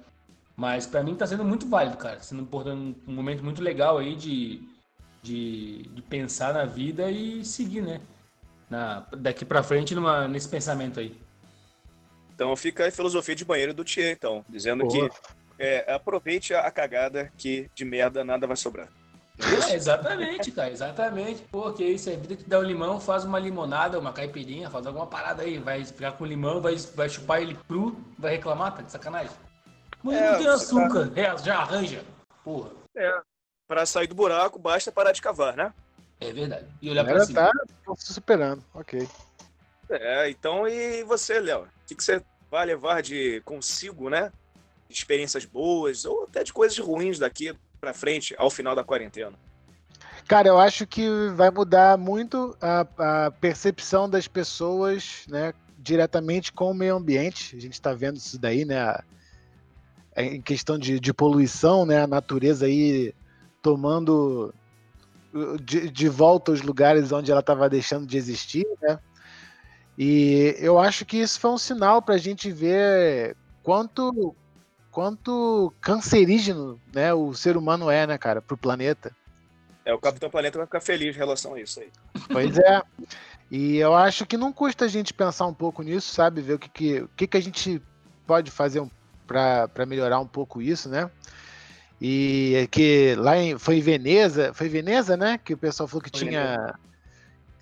[0.56, 2.18] Mas para mim tá sendo muito válido, cara.
[2.18, 2.42] Sendo
[3.06, 4.68] um momento muito legal aí de,
[5.22, 8.00] de, de pensar na vida e seguir, né?
[8.68, 11.16] Na, daqui para frente numa, nesse pensamento aí.
[12.34, 15.08] Então fica a filosofia de banheiro do Tia, então, dizendo Boa.
[15.08, 15.16] que
[15.58, 18.88] é, aproveite a cagada que de merda nada vai sobrar.
[19.68, 21.42] É, exatamente, cara, exatamente.
[21.50, 24.86] Pô, que isso aí, vida que dá um limão, faz uma limonada, uma caipirinha, faz
[24.86, 28.82] alguma parada aí, vai ficar com limão, vai, vai chupar ele cru, vai reclamar, tá
[28.82, 29.32] de sacanagem?
[30.02, 31.20] Mas é, não tem açúcar, tá...
[31.20, 32.04] é, já arranja,
[32.44, 32.70] porra.
[32.96, 33.20] É,
[33.66, 35.72] pra sair do buraco, basta parar de cavar, né?
[36.24, 36.66] É verdade.
[36.80, 37.42] E olhar pra cima.
[37.42, 37.52] Tá
[37.96, 39.06] se superando, ok.
[39.90, 41.64] É, então e você, Léo?
[41.64, 44.32] O que, que você vai levar de consigo, né?
[44.88, 49.38] De experiências boas ou até de coisas ruins daqui para frente ao final da quarentena?
[50.26, 55.52] Cara, eu acho que vai mudar muito a, a percepção das pessoas, né?
[55.78, 57.54] Diretamente com o meio ambiente.
[57.54, 58.78] A gente está vendo isso daí, né?
[58.80, 59.04] A,
[60.16, 62.02] em questão de, de poluição, né?
[62.02, 63.14] A natureza aí
[63.60, 64.54] tomando
[65.60, 68.98] de, de volta aos lugares onde ela estava deixando de existir, né?
[69.96, 74.34] E eu acho que isso foi um sinal para a gente ver quanto
[74.90, 79.10] quanto cancerígeno, né, o ser humano é, né, cara, pro planeta.
[79.84, 81.90] É, o Capitão Planeta vai ficar feliz em relação a isso aí.
[82.30, 82.80] Pois é.
[83.50, 86.40] E eu acho que não custa a gente pensar um pouco nisso, sabe?
[86.40, 87.82] Ver o que, que, o que, que a gente
[88.24, 88.82] pode fazer
[89.26, 91.10] para melhorar um pouco isso, né?
[92.00, 95.38] E que lá em, foi em Veneza, foi Veneza, né?
[95.42, 96.74] Que o pessoal falou que tinha,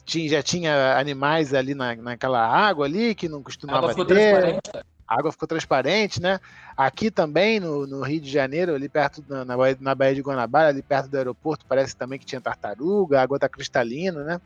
[0.04, 4.60] tinha, já tinha animais ali na, naquela água ali que não costumava a ter.
[5.06, 6.40] A água ficou transparente, né?
[6.74, 10.68] Aqui também no, no Rio de Janeiro, ali perto na, na, na Baía de Guanabara,
[10.70, 14.40] ali perto do aeroporto, parece também que tinha tartaruga, a água tá cristalina, né?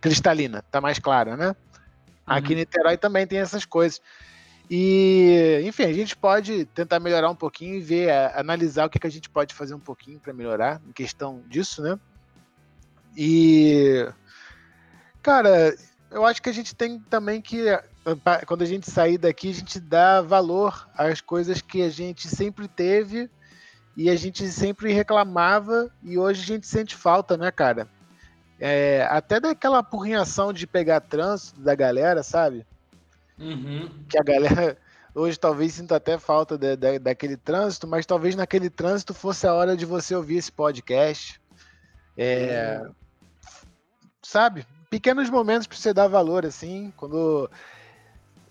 [0.00, 1.56] Cristalina, tá mais clara, né?
[2.24, 2.52] Aqui uhum.
[2.52, 4.00] em Niterói também tem essas coisas.
[4.70, 9.06] E, enfim, a gente pode tentar melhorar um pouquinho e ver, analisar o que, que
[9.06, 11.98] a gente pode fazer um pouquinho para melhorar em questão disso, né?
[13.16, 14.06] E,
[15.22, 15.74] cara,
[16.10, 17.64] eu acho que a gente tem também que,
[18.46, 22.68] quando a gente sair daqui, a gente dá valor às coisas que a gente sempre
[22.68, 23.30] teve
[23.96, 27.88] e a gente sempre reclamava e hoje a gente sente falta, né, cara?
[28.60, 32.66] É, até daquela apurrinhação de pegar trânsito da galera, sabe?
[33.38, 33.88] Uhum.
[34.08, 34.76] Que a galera
[35.14, 39.54] hoje talvez sinta até falta de, de, daquele trânsito, mas talvez naquele trânsito fosse a
[39.54, 41.40] hora de você ouvir esse podcast.
[42.16, 42.94] É, uhum.
[44.22, 44.66] Sabe?
[44.90, 47.50] Pequenos momentos para você dar valor, assim, quando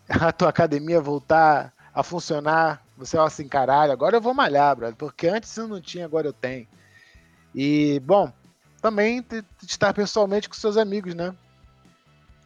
[0.09, 4.95] a tua academia voltar a funcionar, você vai assim, caralho, agora eu vou malhar, brother,
[4.95, 6.67] porque antes eu não tinha, agora eu tenho.
[7.55, 8.31] E, bom,
[8.81, 9.25] também
[9.63, 11.35] estar pessoalmente com seus amigos, né?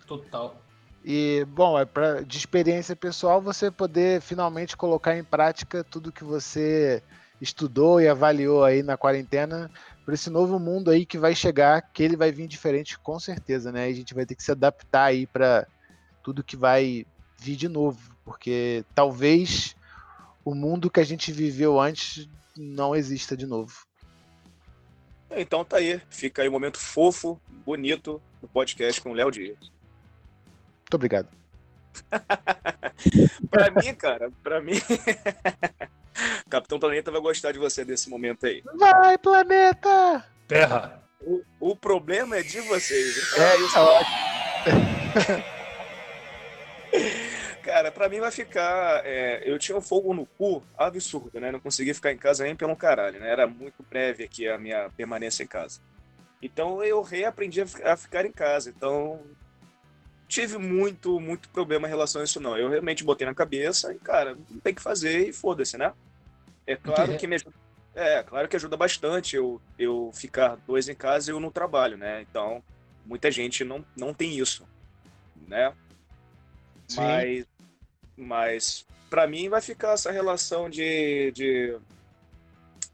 [0.07, 0.55] Total.
[1.03, 6.23] E, bom, é pra, de experiência pessoal você poder finalmente colocar em prática tudo que
[6.23, 7.01] você
[7.41, 9.71] estudou e avaliou aí na quarentena
[10.05, 13.71] para esse novo mundo aí que vai chegar, que ele vai vir diferente com certeza,
[13.71, 13.85] né?
[13.85, 15.67] A gente vai ter que se adaptar aí para
[16.23, 17.05] tudo que vai
[17.39, 19.75] vir de novo, porque talvez
[20.45, 23.85] o mundo que a gente viveu antes não exista de novo.
[25.31, 29.71] Então tá aí, fica aí um momento fofo, bonito no podcast com o Léo Dias.
[30.91, 31.29] Muito obrigado.
[33.49, 34.73] pra mim, cara, pra mim.
[36.49, 38.61] Capitão Planeta vai gostar de você nesse momento aí.
[38.77, 40.25] Vai, planeta!
[40.49, 41.01] Terra!
[41.21, 43.15] O, o problema é de vocês.
[43.39, 43.77] É, isso
[45.23, 45.51] é.
[47.63, 49.01] Cara, pra mim vai ficar.
[49.05, 51.53] É, eu tinha um fogo no cu absurdo, né?
[51.53, 53.31] Não conseguia ficar em casa nem pelo caralho, né?
[53.31, 55.79] Era muito breve aqui a minha permanência em casa.
[56.41, 58.69] Então eu reaprendi a ficar em casa.
[58.69, 59.21] Então
[60.31, 62.57] tive muito, muito problema em relação a isso, não.
[62.57, 65.91] Eu realmente botei na cabeça e, cara, tem que fazer e foda-se, né?
[66.65, 67.53] É claro que me ajuda,
[67.93, 71.97] é, claro que ajuda bastante eu, eu ficar dois em casa e eu no trabalho,
[71.97, 72.21] né?
[72.21, 72.63] Então,
[73.05, 74.65] muita gente não, não tem isso,
[75.49, 75.73] né?
[76.87, 77.01] Sim.
[77.01, 77.47] Mas
[78.15, 81.77] Mas para mim vai ficar essa relação de, de,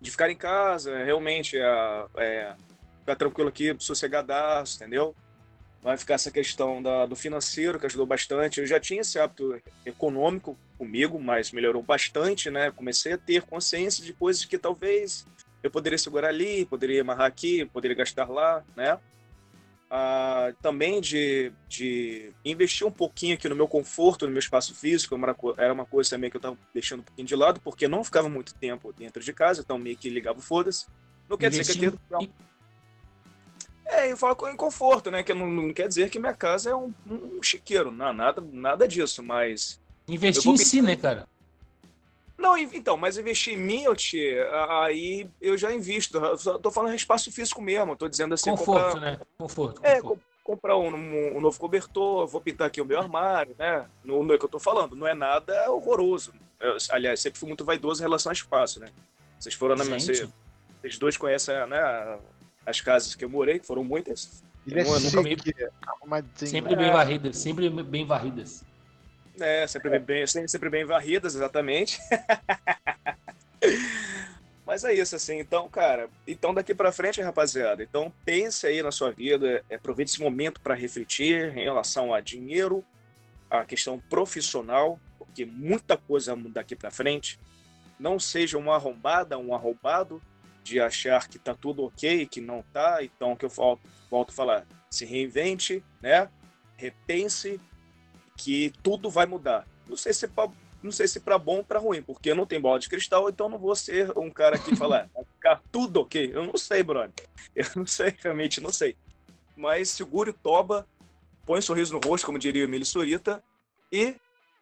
[0.01, 2.55] de ficar em casa, realmente é, é,
[3.01, 5.15] ficar tranquilo aqui, sossegadaço, entendeu?
[5.87, 8.59] Vai ficar essa questão da, do financeiro, que ajudou bastante.
[8.59, 12.69] Eu já tinha esse hábito econômico comigo, mas melhorou bastante, né?
[12.71, 15.25] Comecei a ter consciência de coisas que talvez
[15.63, 18.99] eu poderia segurar ali, poderia amarrar aqui, poderia gastar lá, né?
[19.89, 25.17] Ah, também de, de investir um pouquinho aqui no meu conforto, no meu espaço físico,
[25.57, 28.27] era uma coisa também que eu estava deixando um pouquinho de lado, porque não ficava
[28.27, 30.85] muito tempo dentro de casa, então meio que ligava foda-se.
[31.29, 32.29] Não quer dizer que eu tenho...
[33.89, 35.23] É, eu falo em conforto, né?
[35.23, 38.87] Que não, não, quer dizer que minha casa é um, um chiqueiro, não, nada, nada
[38.87, 39.79] disso, mas.
[40.07, 41.27] Investir em si, né, cara?
[42.37, 44.37] Não, então, mas investir em mim, eu te,
[44.69, 46.17] aí eu já invisto.
[46.17, 48.51] Eu tô falando espaço físico mesmo, tô dizendo assim.
[48.51, 49.19] Conforto, comprar, né?
[49.37, 49.81] Conforto.
[49.83, 50.21] É, conforto.
[50.43, 53.87] comprar um, um, novo cobertor, vou pintar aqui o meu armário, né?
[54.03, 56.31] Não, não é que eu tô falando, não é nada horroroso.
[56.59, 58.89] Eu, aliás, sempre fui muito vaidoso em relação ao espaço, né?
[59.39, 59.99] Vocês foram na minha.
[59.99, 60.27] Vocês,
[60.79, 62.19] vocês dois conhecem né,
[62.67, 64.43] as casas que eu morei, que foram muitas.
[64.67, 65.55] Ele é chique,
[66.35, 68.65] sempre bem varridas, sempre bem varridas.
[69.39, 71.97] É, sempre bem, sempre bem varridas, exatamente.
[74.65, 75.39] Mas é isso, assim.
[75.39, 80.11] Então, cara, então daqui para frente, rapaziada, então pense aí na sua vida, é, aproveite
[80.11, 82.83] esse momento para refletir em relação a dinheiro,
[83.49, 87.39] a questão profissional, porque muita coisa muda daqui para frente.
[87.97, 90.21] Não seja uma arrombada, um arrombado
[90.67, 92.99] de achar que tá tudo ok, que não tá.
[93.01, 96.29] Então, que eu volto, volto a falar, se reinvente, né?
[96.75, 97.59] Repense
[98.35, 99.65] que tudo vai mudar.
[99.87, 100.49] Não sei se pra,
[100.83, 103.29] não sei se para bom ou para ruim, porque eu não tenho bola de cristal,
[103.29, 106.31] então não vou ser um cara que fala, vai ficar tudo ok.
[106.33, 107.13] Eu não sei, brother.
[107.55, 108.95] Eu não sei, realmente não sei.
[109.55, 110.85] Mas segure o toba,
[111.45, 113.41] põe um sorriso no rosto, como diria o Emílio Surita,
[113.91, 114.15] e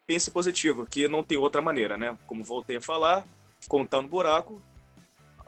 [0.06, 2.16] pense positivo, que não tem outra maneira, né?
[2.26, 3.26] Como voltei a falar,
[3.68, 4.62] contando buraco,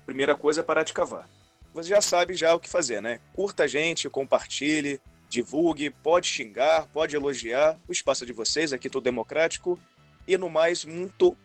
[0.09, 1.29] primeira coisa é parar de cavar.
[1.75, 3.21] Você já sabe já o que fazer, né?
[3.35, 4.99] Curta a gente, compartilhe,
[5.29, 7.79] divulgue, pode xingar, pode elogiar.
[7.87, 9.79] O espaço é de vocês, aqui tudo democrático.
[10.27, 11.37] E no mais, muito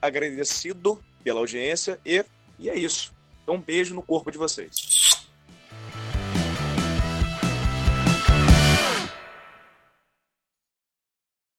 [0.00, 2.24] agradecido pela audiência e,
[2.58, 3.12] e é isso.
[3.42, 5.07] Então, um beijo no corpo de vocês.